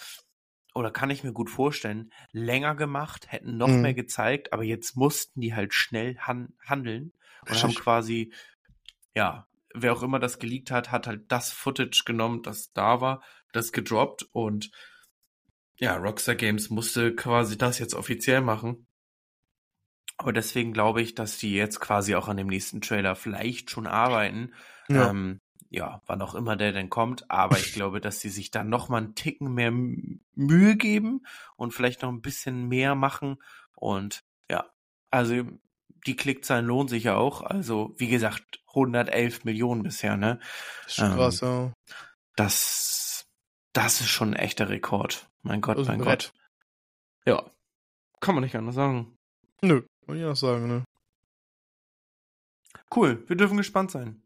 [0.75, 3.83] oder kann ich mir gut vorstellen, länger gemacht, hätten noch mhm.
[3.83, 7.63] mehr gezeigt, aber jetzt mussten die halt schnell han handeln und Richtig.
[7.63, 8.33] haben quasi
[9.15, 13.23] ja, wer auch immer das geleakt hat, hat halt das Footage genommen, das da war,
[13.53, 14.71] das gedroppt und
[15.77, 18.87] ja, Rockstar Games musste quasi das jetzt offiziell machen.
[20.19, 23.87] Aber deswegen glaube ich, dass die jetzt quasi auch an dem nächsten Trailer vielleicht schon
[23.87, 24.53] arbeiten.
[24.89, 25.11] Ja.
[25.11, 27.31] Ähm, ja, wann auch immer der denn kommt.
[27.31, 31.25] Aber ich glaube, dass sie sich dann noch mal einen Ticken mehr Mühe geben
[31.57, 33.37] und vielleicht noch ein bisschen mehr machen.
[33.77, 34.67] Und ja,
[35.11, 35.45] also
[36.07, 37.43] die Klickzahlen lohnen sich ja auch.
[37.43, 40.41] Also, wie gesagt, 111 Millionen bisher, ne?
[40.83, 41.73] Das ist schon ähm, krass, ja.
[42.35, 43.27] Das,
[43.73, 45.29] das ist schon ein echter Rekord.
[45.43, 46.33] Mein Gott, mein Gott.
[47.25, 47.45] Ja.
[48.21, 49.17] Kann man nicht anders sagen.
[49.61, 50.85] Nö, kann ich auch sagen, ne?
[52.95, 54.23] Cool, wir dürfen gespannt sein.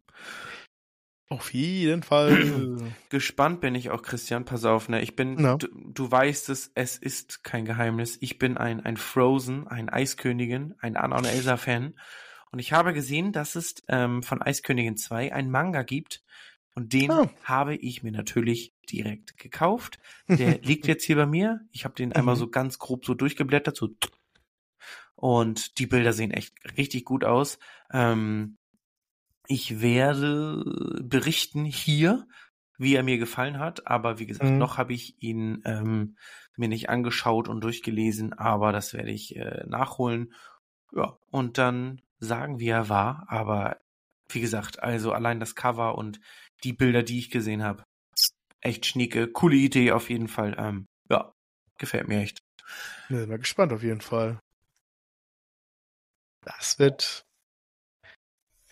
[1.29, 2.93] Auf jeden Fall.
[3.09, 4.45] Gespannt bin ich auch, Christian.
[4.45, 5.03] Pass auf, ne?
[5.03, 8.17] Ich bin, du, du, weißt es, es ist kein Geheimnis.
[8.21, 11.95] Ich bin ein, ein Frozen, ein Eiskönigin, ein Anna und Elsa-Fan.
[12.53, 16.23] Und ich habe gesehen, dass es ähm, von Eiskönigin 2 ein Manga gibt.
[16.77, 17.29] Und den oh.
[17.43, 19.99] habe ich mir natürlich direkt gekauft.
[20.29, 21.61] Der liegt jetzt hier bei mir.
[21.73, 22.41] Ich habe den einmal mhm.
[22.41, 23.89] so ganz grob so durchgeblättert, so.
[25.23, 27.61] Und die Bilder sehen echt richtig gut aus.
[27.93, 28.57] Ähm,
[29.47, 32.27] ich werde berichten hier,
[32.77, 34.59] wie er mir gefallen hat, aber wie gesagt, mhm.
[34.59, 36.17] noch habe ich ihn ähm,
[36.57, 40.35] mir nicht angeschaut und durchgelesen, aber das werde ich äh, nachholen.
[40.93, 43.77] Ja, und dann sagen, wie er war, aber
[44.29, 46.19] wie gesagt, also allein das Cover und
[46.65, 47.85] die Bilder, die ich gesehen habe,
[48.61, 50.57] echt schnieke, coole Idee auf jeden Fall.
[50.59, 51.33] Ähm, ja,
[51.79, 52.41] gefällt mir echt.
[53.09, 54.41] Ja, bin mal gespannt auf jeden Fall.
[56.45, 57.25] Das wird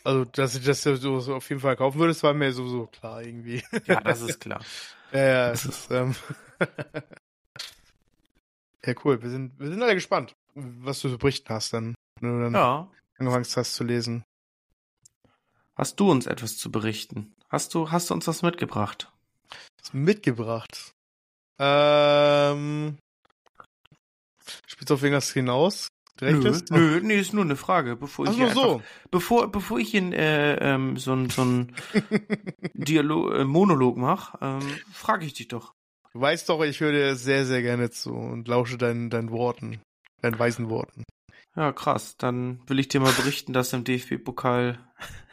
[0.03, 2.87] also, dass ich das so, so auf jeden Fall kaufen würde, das war mir sowieso
[2.87, 3.63] klar irgendwie.
[3.85, 4.65] Ja, das ist klar.
[5.13, 6.15] ja, ja, es ist, ähm
[8.85, 9.23] ja, cool.
[9.23, 12.55] Wir sind, wir sind alle gespannt, was du zu berichten hast, dann, wenn du dann
[12.55, 12.91] ja.
[13.19, 14.25] angefangen hast zu lesen.
[15.77, 17.35] Hast du uns etwas zu berichten?
[17.49, 19.13] Hast du, hast du uns was mitgebracht?
[19.81, 20.93] Was mitgebracht?
[21.59, 22.99] Ähm,
[24.67, 25.89] spielst du auf irgendwas hinaus?
[26.21, 26.71] Direkt nö, ist?
[26.71, 27.97] Nö, nee, ist nur eine Frage.
[27.97, 28.75] Bevor ich Ach, so.
[28.75, 31.75] Einfach, bevor, bevor ich hier äh, ähm, so ein so ein
[32.75, 34.61] Dialog, äh, Monolog mache, ähm,
[34.93, 35.75] frage ich dich doch.
[36.13, 39.81] Du weißt doch, ich höre dir sehr, sehr gerne zu und lausche deinen, deinen Worten,
[40.21, 41.05] deinen weisen Worten.
[41.57, 42.17] Ja, krass.
[42.17, 44.79] Dann will ich dir mal berichten, dass im DFB-Pokal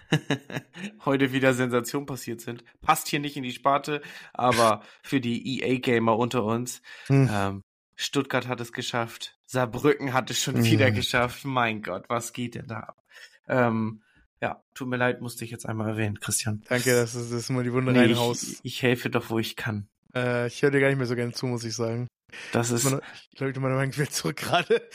[1.06, 2.64] heute wieder Sensationen passiert sind.
[2.82, 4.02] Passt hier nicht in die Sparte,
[4.34, 6.82] aber für die EA-Gamer unter uns.
[7.08, 7.30] Hm.
[7.32, 7.62] Ähm,
[7.96, 9.37] Stuttgart hat es geschafft.
[9.48, 10.66] Saarbrücken hat es schon mhm.
[10.66, 11.46] wieder geschafft.
[11.46, 13.04] Mein Gott, was geht denn da ab?
[13.48, 14.04] Ähm,
[14.42, 16.62] ja, tut mir leid, musste ich jetzt einmal erwähnen, Christian.
[16.68, 18.44] Danke, dass du das mal die Wunde nee, reinhaust.
[18.44, 19.88] Ich, ich helfe doch, wo ich kann.
[20.14, 22.08] Äh, ich höre dir gar nicht mehr so gerne zu, muss ich sagen.
[22.52, 22.86] Das ist.
[22.86, 24.88] Ich glaube, ich meine Meinung wieder zurück gerade.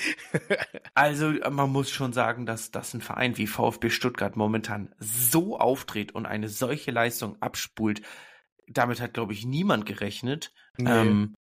[0.94, 6.12] also, man muss schon sagen, dass, dass ein Verein wie VfB Stuttgart momentan so auftritt
[6.12, 8.02] und eine solche Leistung abspult.
[8.68, 10.52] Damit hat, glaube ich, niemand gerechnet.
[10.76, 10.90] Nee.
[10.90, 11.34] Ähm,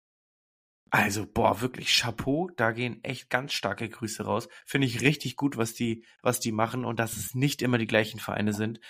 [0.93, 4.49] also, boah, wirklich Chapeau, da gehen echt ganz starke Grüße raus.
[4.65, 7.87] Finde ich richtig gut, was die, was die machen und dass es nicht immer die
[7.87, 8.81] gleichen Vereine sind,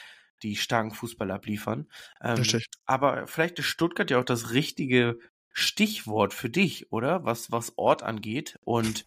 [0.42, 1.88] die starken Fußball abliefern.
[2.20, 2.44] Ähm,
[2.86, 5.20] aber vielleicht ist Stuttgart ja auch das richtige
[5.54, 7.24] Stichwort für dich, oder?
[7.24, 8.58] Was, was Ort angeht.
[8.64, 9.06] Und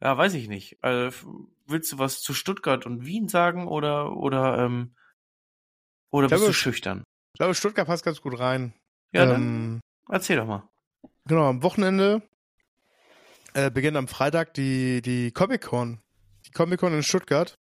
[0.00, 0.78] ja, weiß ich nicht.
[0.84, 4.94] Also, willst du was zu Stuttgart und Wien sagen oder, oder, ähm,
[6.10, 7.02] oder bist glaube, du schüchtern?
[7.32, 8.72] Ich glaube, Stuttgart passt ganz gut rein.
[9.10, 10.68] Ja, dann ähm, erzähl doch mal.
[11.26, 12.22] Genau, am Wochenende
[13.54, 16.00] äh, beginnt am Freitag die, die Comic-Con.
[16.46, 17.58] Die Comic-Con in Stuttgart.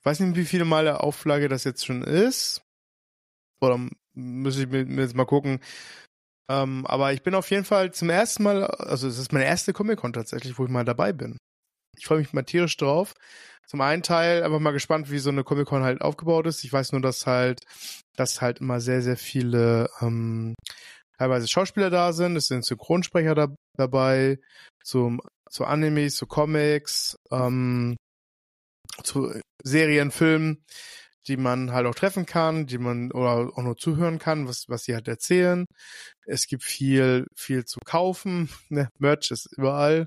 [0.00, 2.62] Ich weiß nicht, wie viele Mal der Auflage das jetzt schon ist.
[3.60, 3.78] Oder
[4.14, 5.60] muss ich mir, mir jetzt mal gucken.
[6.50, 9.72] Ähm, aber ich bin auf jeden Fall zum ersten Mal, also es ist meine erste
[9.72, 11.36] Comic-Con tatsächlich, wo ich mal dabei bin.
[11.96, 13.14] Ich freue mich mal tierisch drauf.
[13.66, 16.64] Zum einen Teil einfach mal gespannt, wie so eine Comic-Con halt aufgebaut ist.
[16.64, 17.60] Ich weiß nur, dass halt,
[18.16, 20.54] dass halt immer sehr, sehr viele ähm,
[21.20, 24.38] teilweise Schauspieler da sind, es sind Synchronsprecher da, dabei,
[24.82, 27.94] zum, zu Animes, zu Comics, ähm,
[29.04, 29.30] zu
[29.62, 30.64] Serien, Filmen,
[31.28, 34.84] die man halt auch treffen kann, die man oder auch nur zuhören kann, was, was
[34.84, 35.66] sie halt erzählen.
[36.24, 38.48] Es gibt viel, viel zu kaufen.
[38.70, 38.88] Ne?
[38.98, 40.06] Merch ist überall.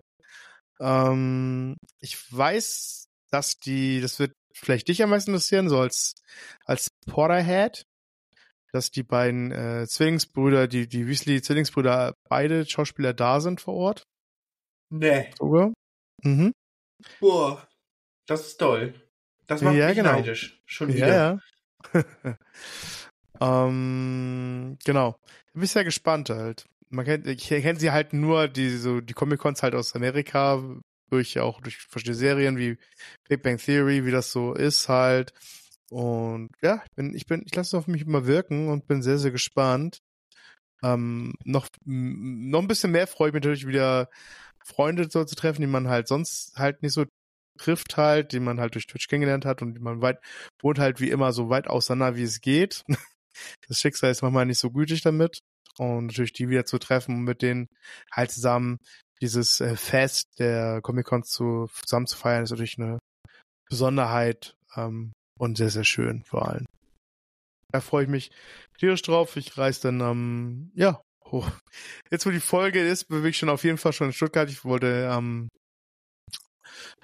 [0.81, 6.15] Ähm, ich weiß, dass die, das wird vielleicht dich am meisten interessieren, so als,
[6.65, 7.83] als Porterhead,
[8.73, 14.03] dass die beiden äh, Zwillingsbrüder, die, die Weasley-Zwillingsbrüder, beide Schauspieler da sind vor Ort.
[14.89, 15.31] Nee.
[15.37, 15.73] Sogar.
[16.23, 16.53] Mhm.
[17.19, 17.67] Boah,
[18.27, 18.93] das ist toll.
[19.47, 20.13] Das macht Ja, mich genau.
[20.13, 20.61] neidisch.
[20.65, 21.07] Schon wieder.
[21.07, 21.39] Ja,
[21.93, 22.37] ja.
[23.67, 25.15] ähm, genau.
[25.53, 26.65] Bin ich sehr gespannt halt.
[26.89, 30.63] Man kennt, ich kenne sie halt nur, die, so, die Comic-Cons halt aus Amerika,
[31.09, 32.77] durch auch durch verschiedene Serien wie
[33.27, 35.33] Big Bang Theory, wie das so ist halt.
[35.93, 39.03] Und ja, ich bin, ich bin, ich lasse es auf mich immer wirken und bin
[39.03, 39.99] sehr, sehr gespannt.
[40.83, 44.09] Ähm, noch, noch ein bisschen mehr freue ich mich natürlich wieder,
[44.65, 47.05] Freunde so zu treffen, die man halt sonst halt nicht so
[47.59, 50.19] trifft halt, die man halt durch Twitch kennengelernt hat und die man weit,
[50.61, 52.83] wohnt halt wie immer so weit auseinander, wie es geht.
[53.67, 55.39] Das Schicksal ist manchmal nicht so gütig damit.
[55.79, 57.67] Und natürlich die wieder zu treffen und mit denen
[58.11, 58.77] halt zusammen
[59.21, 62.99] dieses äh, Fest der Comic-Cons zu, zusammen zu feiern, ist natürlich eine
[63.67, 66.65] Besonderheit ähm, und sehr, sehr schön vor allem.
[67.71, 68.31] Da freue ich mich
[68.77, 69.35] tierisch drauf.
[69.35, 71.49] Ich reise dann, ähm, ja, hoch.
[72.11, 74.49] Jetzt, wo die Folge ist, bewege ich schon auf jeden Fall schon in Stuttgart.
[74.49, 75.49] Ich wollte ähm,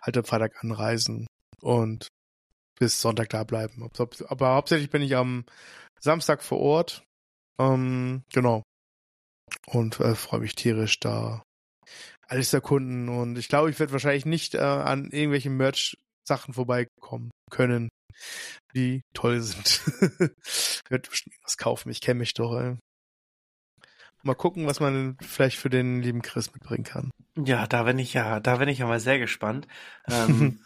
[0.02, 1.28] halt am Freitag anreisen
[1.62, 2.08] und
[2.80, 3.90] bis Sonntag da bleiben.
[4.28, 5.46] Aber hauptsächlich bin ich am
[6.00, 7.04] Samstag vor Ort.
[7.60, 8.64] Ähm, genau.
[9.68, 11.44] Und äh, freue mich tierisch da
[12.28, 13.10] alles erkunden.
[13.10, 17.90] Und ich glaube, ich werde wahrscheinlich nicht äh, an irgendwelchen Merch-Sachen vorbeikommen können,
[18.74, 19.82] die toll sind.
[20.46, 21.90] ich werde bestimmt was kaufen.
[21.90, 22.56] Ich kenne mich doch.
[22.60, 22.78] Ey.
[24.22, 27.12] Mal gucken, was man vielleicht für den lieben Chris mitbringen kann.
[27.38, 29.68] Ja, da bin ich ja, da bin ich ja mal sehr gespannt.
[30.10, 30.60] Ähm,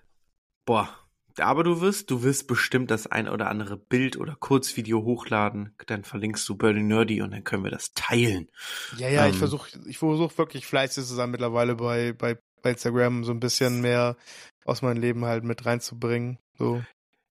[0.64, 0.88] boah.
[1.40, 5.72] Aber du wirst, du wirst bestimmt das ein oder andere Bild oder Kurzvideo hochladen.
[5.86, 8.48] Dann verlinkst du Birdie Nerdy und dann können wir das teilen.
[8.96, 12.70] Ja, ja, ich Ähm, versuche ich versuch wirklich fleißig zu sein mittlerweile bei, bei, bei
[12.70, 14.16] Instagram, so ein bisschen mehr
[14.64, 16.38] aus meinem Leben halt mit reinzubringen.
[16.58, 16.82] So.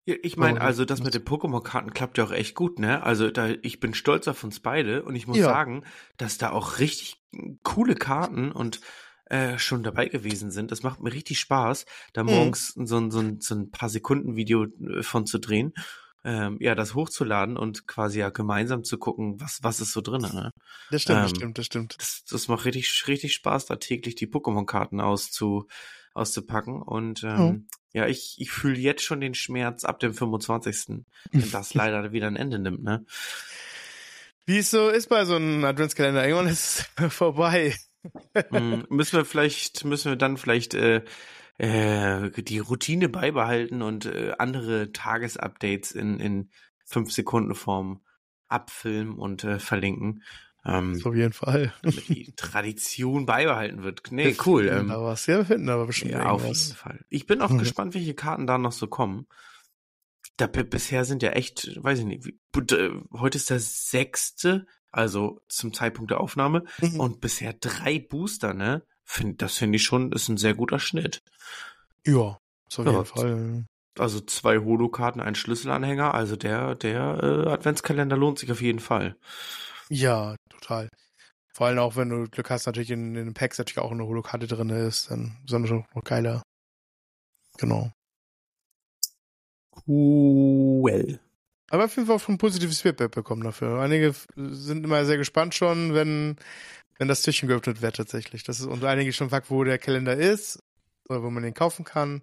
[0.05, 3.03] Ich meine, also das das- mit den Pokémon-Karten klappt ja auch echt gut, ne?
[3.03, 5.45] Also da, ich bin stolz auf uns beide und ich muss Ja.
[5.45, 5.83] sagen,
[6.15, 7.21] dass da auch richtig
[7.63, 8.79] coole Karten und
[9.29, 10.71] äh, schon dabei gewesen sind.
[10.71, 12.29] Das macht mir richtig Spaß, da Mhm.
[12.29, 15.73] morgens so, ein- so, ein- so ein paar Sekunden Video äh, von zu drehen.
[16.23, 20.21] Ähm, ja, das hochzuladen und quasi ja gemeinsam zu gucken, was, was ist so drin,
[20.21, 20.51] ne?
[20.89, 21.95] Das stimmt, das Ähm, stimmt, das stimmt.
[21.99, 25.67] Das, das macht richtig, richtig Spaß, da täglich die Pokémon-Karten auszu,
[26.13, 26.81] auszupacken.
[26.81, 31.03] Und ähm, ja, ich, ich fühle jetzt schon den Schmerz ab dem 25.
[31.31, 33.05] wenn das leider wieder ein Ende nimmt, ne?
[34.45, 37.75] Wie es so ist bei so einem Adventskalender, irgendwann ist es vorbei.
[38.51, 41.03] Mm, müssen wir vielleicht, müssen wir dann vielleicht äh,
[41.57, 46.51] äh, die Routine beibehalten und äh, andere Tagesupdates in, in
[46.85, 48.01] 5 Sekunden Form
[48.47, 50.23] abfilmen und äh, verlinken.
[50.67, 51.73] Ähm, Auf jeden Fall.
[51.81, 54.11] damit die Tradition beibehalten wird.
[54.11, 54.67] Nee, Wir cool.
[54.67, 55.25] Ähm, Da was.
[55.25, 56.75] Ja, wir finden aber bestimmt Ja, auf jeden.
[56.75, 57.05] Fall.
[57.09, 57.59] Ich bin auch Mhm.
[57.59, 59.27] gespannt, welche Karten da noch so kommen.
[60.35, 62.37] Da, bisher sind ja echt, weiß ich nicht, wie,
[63.13, 66.99] heute ist der sechste, also zum Zeitpunkt der Aufnahme, Mhm.
[66.99, 68.83] und bisher drei Booster, ne?
[69.03, 71.23] Find, das finde ich schon, ist ein sehr guter Schnitt.
[72.05, 72.39] Ja, auf
[72.77, 72.91] Ja.
[72.91, 73.65] jeden Fall.
[73.97, 79.15] Also zwei Holokarten, ein Schlüsselanhänger, also der, der äh, Adventskalender lohnt sich auf jeden Fall.
[79.89, 80.89] Ja, total.
[81.53, 84.05] Vor allem auch, wenn du Glück hast, natürlich in, in den Packs natürlich auch eine
[84.05, 86.43] Holokarte drin ist, dann besonders noch noch geiler.
[87.57, 87.91] Genau.
[89.87, 91.19] Cool.
[91.69, 93.81] Aber auf jeden Fall schon positives Feedback bekommen dafür.
[93.81, 96.37] Einige sind immer sehr gespannt schon, wenn,
[96.97, 98.43] wenn das Türchen geöffnet wird tatsächlich.
[98.43, 100.59] Das ist, und einige schon fragt, wo der Kalender ist,
[101.09, 102.21] oder wo man den kaufen kann.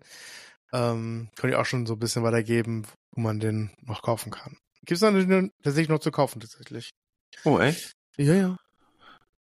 [0.73, 4.57] Ähm, kann ich auch schon so ein bisschen weitergeben, wo man den noch kaufen kann.
[4.85, 6.91] Gibt es tatsächlich noch zu kaufen tatsächlich.
[7.45, 7.93] Oh, echt?
[8.17, 8.57] Ja, ja.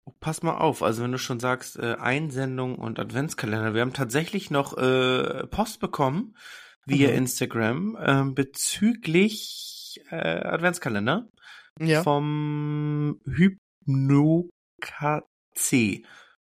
[0.05, 3.93] Oh, Pass mal auf, also wenn du schon sagst, äh, Einsendung und Adventskalender, wir haben
[3.93, 6.35] tatsächlich noch äh, Post bekommen
[6.85, 7.15] via Mhm.
[7.15, 11.27] Instagram ähm, bezüglich äh, Adventskalender
[11.79, 12.03] Ja.
[12.03, 15.23] vom Hypnokatze.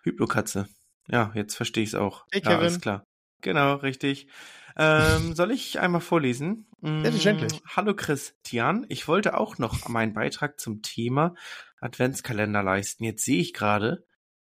[0.02, 0.66] Hypnokatze.
[1.08, 2.24] Ja, jetzt verstehe ich es auch.
[2.32, 2.80] Hey, ja, alles Kevin.
[2.80, 3.04] klar.
[3.42, 4.28] Genau, richtig.
[4.76, 6.66] Ähm, soll ich einmal vorlesen?
[6.82, 7.52] Selbstverständlich.
[7.52, 11.34] Mm, Hallo Christian, ich wollte auch noch meinen Beitrag zum Thema
[11.80, 13.04] Adventskalender leisten.
[13.04, 14.04] Jetzt sehe ich gerade,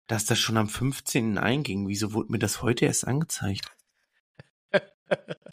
[0.07, 1.39] dass das schon am 15.
[1.39, 1.89] einging.
[1.89, 3.71] Wieso wurde mir das heute erst angezeigt?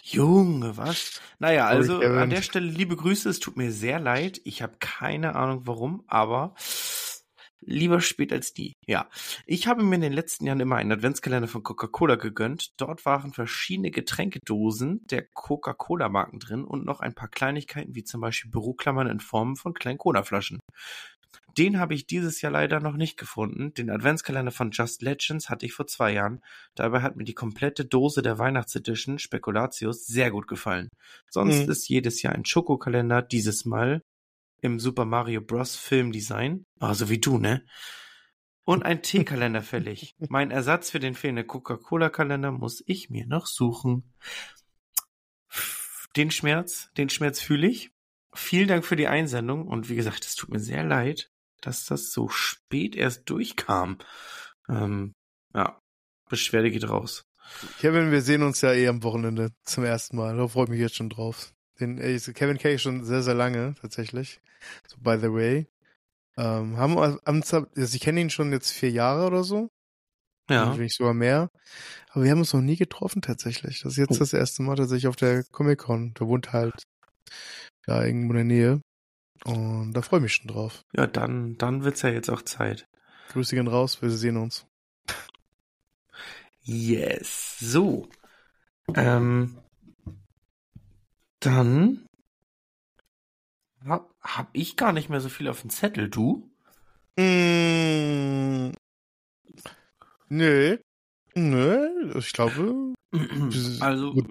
[0.04, 1.22] Junge, was?
[1.40, 4.42] Naja, also an der Stelle liebe Grüße, es tut mir sehr leid.
[4.46, 6.56] Ich habe keine Ahnung warum, aber
[7.62, 8.74] lieber spät als nie.
[8.88, 9.10] Ja,
[9.46, 12.74] ich habe mir in den letzten Jahren immer einen Adventskalender von Coca-Cola gegönnt.
[12.78, 18.52] Dort waren verschiedene Getränkedosen der Coca-Cola-Marken drin und noch ein paar Kleinigkeiten wie zum Beispiel
[18.52, 20.60] Büroklammern in Form von kleinen Cola-Flaschen.
[21.58, 23.74] Den habe ich dieses Jahr leider noch nicht gefunden.
[23.74, 26.42] Den Adventskalender von Just Legends hatte ich vor zwei Jahren.
[26.76, 30.88] Dabei hat mir die komplette Dose der Weihnachtsedition Spekulatius sehr gut gefallen.
[31.30, 31.72] Sonst Mhm.
[31.72, 34.02] ist jedes Jahr ein Schokokalender, dieses Mal
[34.62, 35.76] im Super Mario Bros.
[35.76, 36.66] Filmdesign.
[36.80, 37.66] Also wie du, ne?
[38.64, 40.16] Und ein Teekalender fällig.
[40.30, 44.14] Mein Ersatz für den fehlenden Coca-Cola-Kalender muss ich mir noch suchen.
[46.16, 47.92] Den Schmerz, den Schmerz fühle ich.
[48.34, 52.12] Vielen Dank für die Einsendung und wie gesagt, es tut mir sehr leid, dass das
[52.12, 53.98] so spät erst durchkam.
[54.70, 55.14] Ähm,
[55.54, 55.80] ja,
[56.30, 57.26] Beschwerde geht raus.
[57.80, 60.38] Kevin, wir sehen uns ja eh am Wochenende zum ersten Mal.
[60.38, 61.54] Da freue ich mich jetzt schon drauf.
[61.82, 64.40] Den, ey, Kevin kenne ich schon sehr, sehr lange, tatsächlich.
[64.88, 65.68] So, by the way.
[66.38, 67.18] Ähm, haben also
[67.96, 69.70] ich kenne ihn schon jetzt vier Jahre oder so.
[70.50, 71.50] Ja, Wenn nicht sogar mehr.
[72.10, 73.82] Aber wir haben uns noch nie getroffen, tatsächlich.
[73.82, 74.20] Das ist jetzt Oh.
[74.20, 76.14] das erste Mal tatsächlich auf der Comic-Con.
[76.14, 76.84] Der wohnt halt
[77.86, 78.82] da irgendwo in der Nähe.
[79.46, 80.84] Und da freue ich mich schon drauf.
[80.96, 82.86] ja, dann, dann wird's ja jetzt auch Zeit.
[83.30, 84.66] Grüße gehen raus, wir sehen uns.
[86.64, 87.58] Yes.
[87.60, 88.08] So.
[88.94, 89.58] Ähm,
[91.42, 92.06] dann
[93.86, 96.50] hab, hab ich gar nicht mehr so viel auf dem Zettel, du?
[97.18, 98.72] Mm,
[100.30, 100.78] nö.
[101.36, 102.94] Nö, ich glaube,
[103.82, 104.30] Also, gut-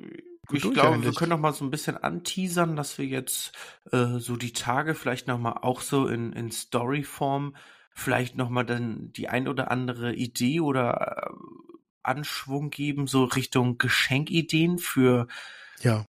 [0.53, 3.53] ich durch glaube, wir können noch mal so ein bisschen anteasern, dass wir jetzt
[3.93, 7.55] äh, so die Tage vielleicht noch mal auch so in, in Storyform
[7.95, 11.35] vielleicht noch mal dann die ein oder andere Idee oder äh,
[12.03, 15.27] Anschwung geben, so Richtung Geschenkideen für
[15.83, 16.05] ja.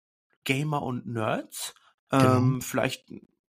[0.48, 1.76] Gamer und Nerds.
[2.10, 2.38] Genau.
[2.38, 3.12] Ähm, vielleicht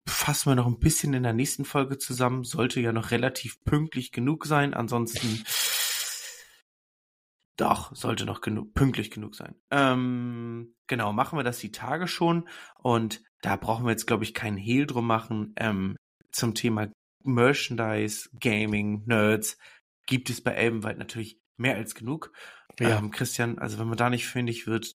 [0.07, 2.45] fassen wir noch ein bisschen in der nächsten Folge zusammen.
[2.45, 4.73] Sollte ja noch relativ pünktlich genug sein.
[4.73, 5.45] Ansonsten
[7.59, 9.55] doch, sollte noch genug, pünktlich genug sein.
[9.71, 12.49] Ähm, genau, machen wir das die Tage schon.
[12.79, 15.53] Und da brauchen wir jetzt, glaube ich, keinen Hehl drum machen.
[15.57, 15.95] Ähm,
[16.33, 16.89] zum Thema
[17.23, 19.59] Merchandise, Gaming, Nerds
[20.07, 22.33] gibt es bei Elbenwald natürlich mehr als genug.
[22.81, 22.97] Ja.
[22.97, 24.95] Ähm, Christian, also wenn man da nicht fündig wird,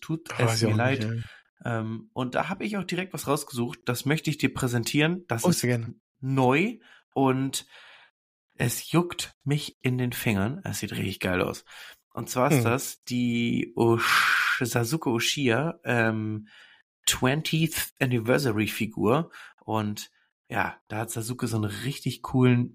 [0.00, 1.08] tut Weiß es mir leid.
[1.08, 1.24] nicht.
[1.64, 3.80] Ähm, und da habe ich auch direkt was rausgesucht.
[3.86, 5.24] Das möchte ich dir präsentieren.
[5.28, 5.94] Das Oh, ist gerne.
[6.20, 6.78] neu
[7.14, 7.66] und
[8.56, 10.60] es juckt mich in den Fingern.
[10.64, 11.64] Es sieht richtig geil aus.
[12.12, 12.64] Und zwar ist Hm.
[12.64, 16.46] das die Osh Sasuke Uchiha ähm,
[17.08, 19.30] 20th Anniversary Figur.
[19.64, 20.10] Und
[20.48, 22.72] ja, da hat Sasuke so einen richtig coolen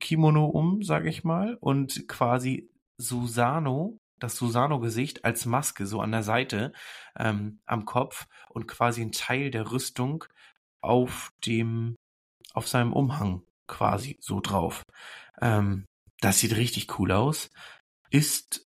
[0.00, 1.56] Kimono um, sag ich mal.
[1.60, 2.68] Und quasi
[2.98, 6.72] Susano, das Susano-Gesicht als Maske so an der Seite
[7.16, 10.24] ähm, am Kopf und quasi ein Teil der Rüstung
[10.80, 11.96] auf dem,
[12.54, 14.82] auf seinem Umhang quasi so drauf.
[15.40, 15.84] Ähm,
[16.20, 17.50] das sieht richtig cool aus.
[18.10, 18.66] Ist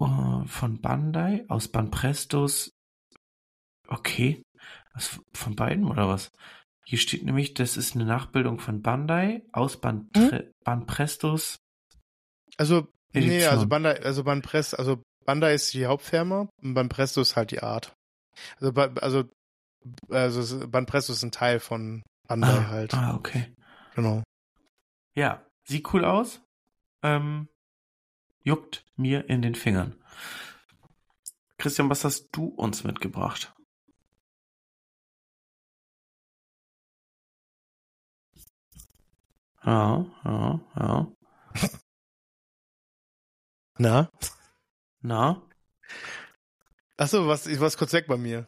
[0.00, 2.72] äh, von Bandai aus Banprestos.
[3.86, 4.42] Okay.
[4.94, 6.30] Was, von beiden oder was?
[6.86, 11.58] Hier steht nämlich, das ist eine Nachbildung von Bandai aus Bantre Banprestos.
[12.56, 13.50] Also, nee, Edition.
[13.50, 17.94] also Bandai, also Banpress, also Bandai ist die Hauptfirma und Banpresto ist halt die Art.
[18.60, 19.24] Also, also,
[20.10, 22.94] also es- Banpresto ist ein Teil von Bandai Ah, halt.
[22.94, 23.54] ah, okay.
[23.94, 24.22] Genau.
[25.14, 26.40] Ja, sieht cool aus.
[27.02, 27.48] Ähm,
[28.42, 29.94] juckt mir in den Fingern.
[31.58, 33.54] Christian, was hast du uns mitgebracht?
[39.64, 41.12] Ja, ja, ja.
[43.78, 44.10] Na?
[45.02, 45.42] Na?
[46.96, 48.46] Achso, was, ich war's kurz weg bei mir.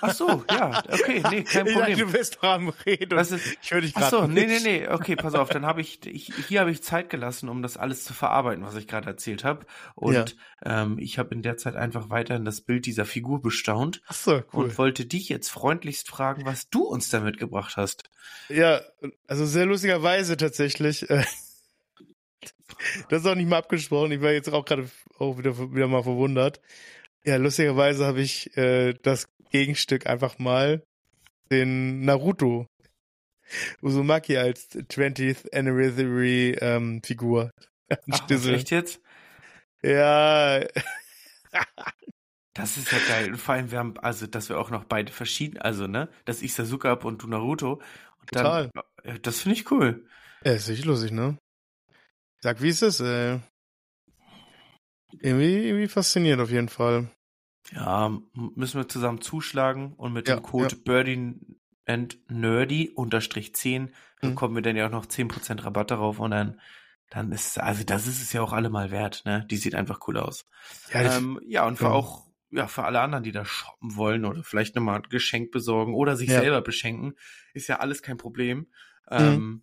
[0.00, 1.98] Ach so, ja, okay, nee, kein Ich dachte, Problem.
[1.98, 3.18] du bist doch am Reden.
[3.18, 5.66] Was und ist, Ich höre dich gerade so, nee, nee, nee, okay, pass auf, dann
[5.66, 8.88] habe ich, ich, hier habe ich Zeit gelassen, um das alles zu verarbeiten, was ich
[8.88, 9.66] gerade erzählt habe.
[9.94, 14.40] Und ähm, ich habe in der Zeit einfach weiterhin das Bild dieser Figur bestaunt Achso,
[14.54, 14.64] cool.
[14.64, 18.04] und wollte dich jetzt freundlichst fragen, was du uns da mitgebracht hast.
[18.48, 18.80] Ja,
[19.28, 21.10] also sehr lustigerweise tatsächlich.
[21.10, 21.24] äh,
[23.08, 24.12] Das ist auch nicht mal abgesprochen.
[24.12, 26.60] Ich war jetzt auch gerade auch wieder, wieder mal verwundert.
[27.24, 30.82] Ja, lustigerweise habe ich äh, das Gegenstück einfach mal
[31.50, 32.66] den Naruto
[33.82, 37.50] Uzumaki als 20th Anniversary ähm, Figur.
[38.10, 39.00] Ach, echt jetzt?
[39.82, 40.60] Ja,
[42.54, 43.30] Das ist ja geil.
[43.30, 46.42] Und vor allem, wir haben, also, dass wir auch noch beide verschieden, also, ne, dass
[46.42, 47.80] ich Sasuke hab und du Naruto.
[48.20, 48.70] Und Total.
[49.04, 50.04] Dann, das finde ich cool.
[50.44, 51.38] Ja, ist richtig lustig, ne?
[52.42, 53.40] Sag, wie ist es, ey?
[55.20, 57.08] Irgendwie, irgendwie faszinierend auf jeden Fall.
[57.72, 60.82] Ja, müssen wir zusammen zuschlagen und mit Ja, dem Code ja.
[60.84, 61.38] Birdie
[61.86, 64.30] and Nerdy unterstrich 10 Mhm.
[64.30, 66.60] bekommen wir dann ja auch noch 10% Rabatt darauf und dann,
[67.10, 69.46] dann ist, also das ist es ja auch allemal wert, ne?
[69.50, 70.46] Die sieht einfach cool aus.
[70.92, 71.90] Ja, Ähm, ja, und für ja.
[71.90, 75.94] auch, ja, für alle anderen, die da shoppen wollen oder vielleicht nochmal ein Geschenk besorgen
[75.94, 76.28] oder sich.
[76.28, 76.34] Mhm.
[76.34, 77.14] selber beschenken,
[77.54, 78.66] ist ja alles kein Problem.
[79.10, 79.62] Ähm,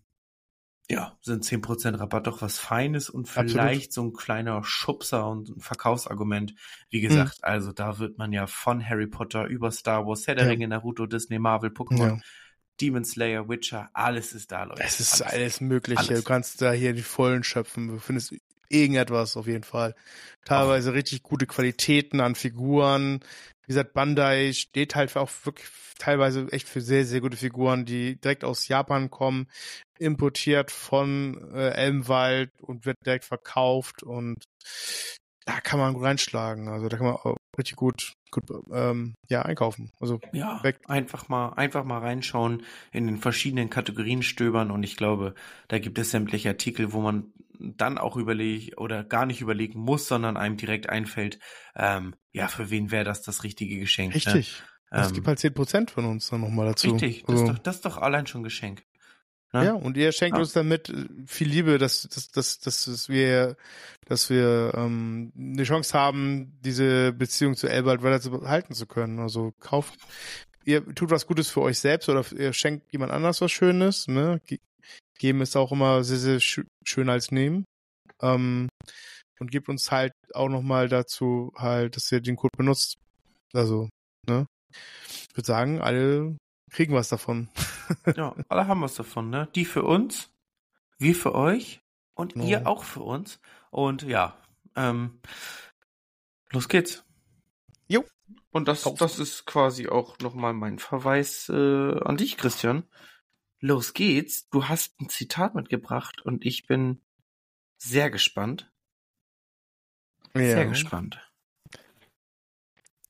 [0.90, 3.50] ja, sind 10% Rabatt doch was Feines und Absolut.
[3.52, 6.52] vielleicht so ein kleiner Schubser und ein Verkaufsargument.
[6.52, 6.56] Mhm.
[6.90, 10.46] Wie gesagt, also da wird man ja von Harry Potter über Star Wars, Herr der
[10.46, 10.50] Ja.
[10.50, 12.20] Ringe, Naruto, Disney, Marvel, Pokémon, Ja.
[12.80, 14.82] Demon Slayer, Witcher, alles ist da, Leute.
[14.82, 16.00] Es ist alles, Mögliche.
[16.00, 16.18] Alles.
[16.20, 17.88] Du kannst da hier die vollen schöpfen.
[17.88, 18.34] Du findest
[18.68, 19.94] irgendetwas auf jeden Fall.
[20.44, 23.20] Teilweise richtig gute Qualitäten an Figuren.
[23.70, 28.20] Wie gesagt, Bandai steht halt auch wirklich teilweise echt für sehr, sehr gute Figuren, die
[28.20, 29.46] direkt aus Japan kommen,
[30.00, 34.42] importiert von äh, Elmwald und wird direkt verkauft und
[35.46, 36.66] da kann man gut reinschlagen.
[36.66, 38.42] Also da kann man auch richtig gut, gut
[38.72, 39.92] ähm, ja, einkaufen.
[40.00, 40.80] Also Ja, Weg.
[40.88, 45.36] einfach mal, einfach mal reinschauen, in den verschiedenen Kategorien stöbern und ich glaube,
[45.68, 50.08] da gibt es sämtliche Artikel, wo man dann auch überlegt oder gar nicht überlegen muss,
[50.08, 51.38] sondern einem direkt einfällt,
[51.76, 54.14] ähm, ja, für wen wäre das das richtige Geschenk?
[54.14, 54.60] richtig.
[54.90, 54.98] Ne?
[55.02, 56.90] Es Ähm, gibt halt 10% von uns dann nochmal dazu.
[56.92, 58.82] richtig, das, Also- ist doch, das ist doch allein schon Geschenk.
[59.52, 59.64] Ne?
[59.64, 60.40] Ja, und ihr schenkt Ja.
[60.42, 63.56] uns damit äh, viel Liebe, dass, dass, dass, dass, wir,
[64.06, 69.18] dass wir ähm, eine Chance haben, diese Beziehung zu Elbald weiter zu behalten zu können.
[69.18, 69.94] Also kauft,
[70.64, 74.06] ihr tut was Gutes für euch selbst oder ihr schenkt jemand anders was Schönes.
[74.06, 74.40] Ne?
[75.20, 77.64] Ge- Geben ist auch immer sehr, sehr schö- schöner als nehmen.
[78.22, 78.68] Ähm,
[79.38, 82.96] und gebt uns halt auch nochmal dazu halt, dass ihr den Code benutzt.
[83.54, 83.88] Also,
[84.28, 84.46] ne?
[84.72, 86.36] Ich würde sagen, alle
[86.72, 87.48] kriegen was davon.
[88.16, 89.48] Ja, alle haben was davon, ne?
[89.56, 90.30] Die für uns,
[90.98, 91.80] wir für euch
[92.14, 92.44] und Ja.
[92.44, 93.40] ihr auch für uns.
[93.70, 94.36] Und ja,
[94.76, 95.20] ähm,
[96.52, 97.02] los geht's.
[97.88, 98.04] Jo.
[98.52, 102.84] Und das, das ist quasi auch nochmal mein Verweis äh, an dich, Christian.
[103.60, 104.48] Los geht's.
[104.48, 107.00] Du hast ein Zitat mitgebracht und ich bin
[107.76, 108.70] sehr gespannt.
[110.34, 111.20] Sehr gespannt.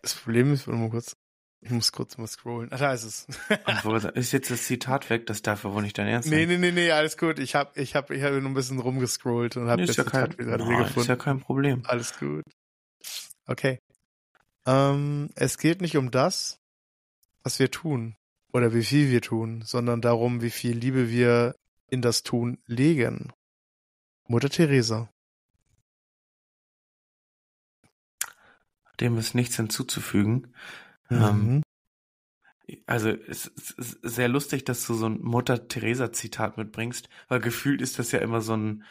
[0.02, 1.16] Das Problem ist, warte mal kurz.
[1.62, 2.72] Ich muss kurz mal scrollen.
[2.72, 3.26] Ah, da ist es.
[3.66, 5.26] Und wo ist jetzt das Zitat weg?
[5.26, 6.48] Das darf ja wohl nicht dein Ernst nee, sein.
[6.48, 7.38] nee, nee, nee, alles gut.
[7.38, 9.96] Ich hab, ich hab, ich hab nur ein bisschen rumgescrollt und hab Nee, das ist,
[9.98, 11.08] ja kein, Zitat Nein, wieder ist gefunden.
[11.10, 11.82] ja kein Problem.
[11.84, 12.44] Alles gut.
[13.46, 13.78] Okay.
[14.64, 16.58] Ähm, es geht nicht um das,
[17.42, 18.16] was wir tun
[18.52, 21.54] oder wie viel wir tun, sondern darum, wie viel Liebe wir
[21.88, 23.32] in das Tun legen.
[24.26, 25.10] Mutter Teresa.
[29.00, 30.54] Dem ist nichts hinzuzufügen.
[31.08, 31.22] Mhm.
[31.22, 31.62] Ähm,
[32.86, 38.12] Also es ist sehr lustig, dass du so ein Mutter-Teresa-Zitat mitbringst, weil gefühlt ist das
[38.12, 38.84] ja immer so ein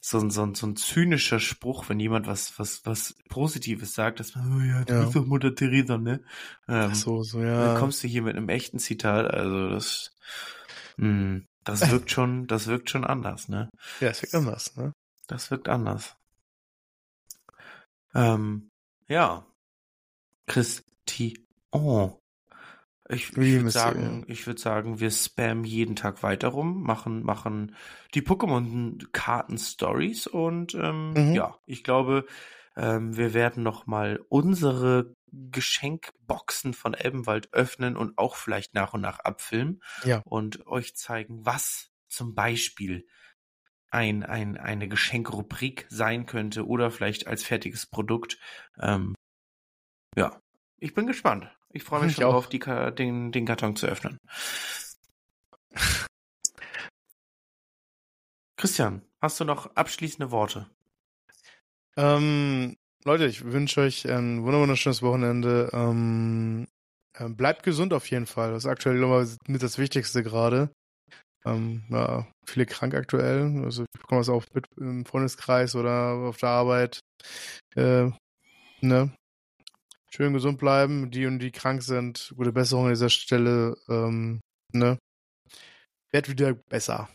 [0.00, 4.18] so ein, so ein, so ein zynischer Spruch, wenn jemand was, was, was Positives sagt,
[4.20, 5.00] dass man, oh ja, du Ja.
[5.02, 6.22] bist doch Mutter Teresa, ne?
[6.68, 7.74] Ähm, Ach so, so, Dann ja.
[7.78, 10.14] kommst du hier mit einem echten Zitat, also das,
[10.96, 13.68] mh, das wirkt schon, das wirkt schon anders, ne?
[14.00, 14.92] Ja, es wird anders, ne?
[15.26, 16.16] Das wirkt anders.
[18.14, 18.70] Ähm,
[19.06, 19.46] ja.
[20.46, 21.46] Christi.
[21.72, 22.18] Oh.
[23.10, 27.74] Ich, ich würde sagen, ich würde sagen, wir spammen jeden Tag weiter rum, machen, machen
[28.14, 31.34] die Pokémon-Karten-Stories und ähm, Mhm.
[31.34, 32.26] ja, ich glaube,
[32.76, 39.00] ähm, wir werden noch mal unsere Geschenkboxen von Elbenwald öffnen und auch vielleicht nach und
[39.00, 40.22] nach abfilmen Ja.
[40.24, 43.06] und euch zeigen, was zum Beispiel
[43.90, 48.38] ein, ein, eine Geschenkrubrik sein könnte oder vielleicht als fertiges Produkt.
[48.80, 49.14] Ähm,
[50.16, 50.40] ja,
[50.80, 51.48] ich bin gespannt.
[51.72, 52.32] Ich freue mich Ich schon auch.
[52.32, 54.18] drauf, die, Ka- den, den Karton zu öffnen.
[58.56, 60.68] Christian, hast du noch abschließende Worte?
[61.96, 65.70] Ähm, Leute, ich wünsche euch ein wunder- wunderschönes Wochenende.
[65.72, 66.66] Ähm,
[67.18, 68.52] ähm, bleibt gesund auf jeden Fall.
[68.52, 70.70] Das ist aktuell ich, mit das Wichtigste gerade.
[71.44, 73.62] Ähm, ja, viele krank aktuell.
[73.64, 77.00] Also ich bekomme das auch mit im Freundeskreis oder auf der Arbeit.
[77.76, 78.10] Äh,
[78.82, 79.14] ne?
[80.12, 81.10] Schön gesund bleiben.
[81.10, 82.32] Die und die krank sind.
[82.36, 83.76] Gute Besserung an dieser Stelle.
[83.88, 84.40] Ähm,
[84.72, 84.98] ne?
[86.10, 87.08] Wird wieder besser.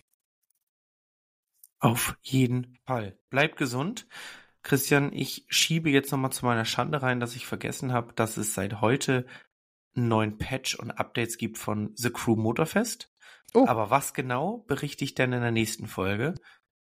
[1.79, 3.17] Auf jeden Fall.
[3.29, 4.07] Bleib gesund.
[4.63, 8.53] Christian, ich schiebe jetzt nochmal zu meiner Schande rein, dass ich vergessen habe, dass es
[8.55, 9.27] seit heute
[9.95, 13.13] einen neuen Patch und Updates gibt von The Crew Motorfest.
[13.53, 13.65] Oh.
[13.67, 16.35] Aber was genau berichte ich denn in der nächsten Folge,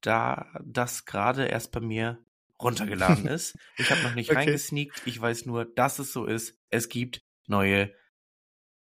[0.02, 2.24] da das gerade erst bei mir
[2.62, 3.56] runtergeladen ist.
[3.76, 4.38] Ich habe noch nicht Okay.
[4.38, 5.02] reingesneakt.
[5.06, 6.56] Ich weiß nur, dass es so ist.
[6.70, 7.92] Es gibt neue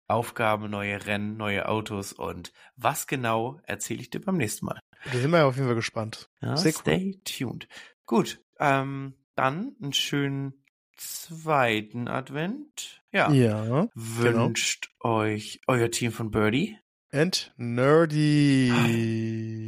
[0.07, 4.79] Aufgaben, neue Rennen, neue Autos und was genau erzähle ich dir beim nächsten Mal.
[5.05, 6.29] Da sind wir ja auf jeden Fall gespannt.
[6.41, 6.79] Ja, Sehr cool.
[6.81, 7.67] stay tuned.
[8.05, 10.65] Gut, ähm, dann einen schönen
[10.97, 13.01] zweiten Advent.
[13.13, 13.31] Ja.
[13.31, 13.63] Ja.
[13.63, 13.89] genau.
[13.95, 16.77] Wünscht euch euer Team von Birdie.
[17.13, 18.71] And nerdy.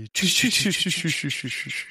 [0.13, 1.85] Tschüss, tschüss, tschüss, tschüss, tschüss, tschüss, tschüss.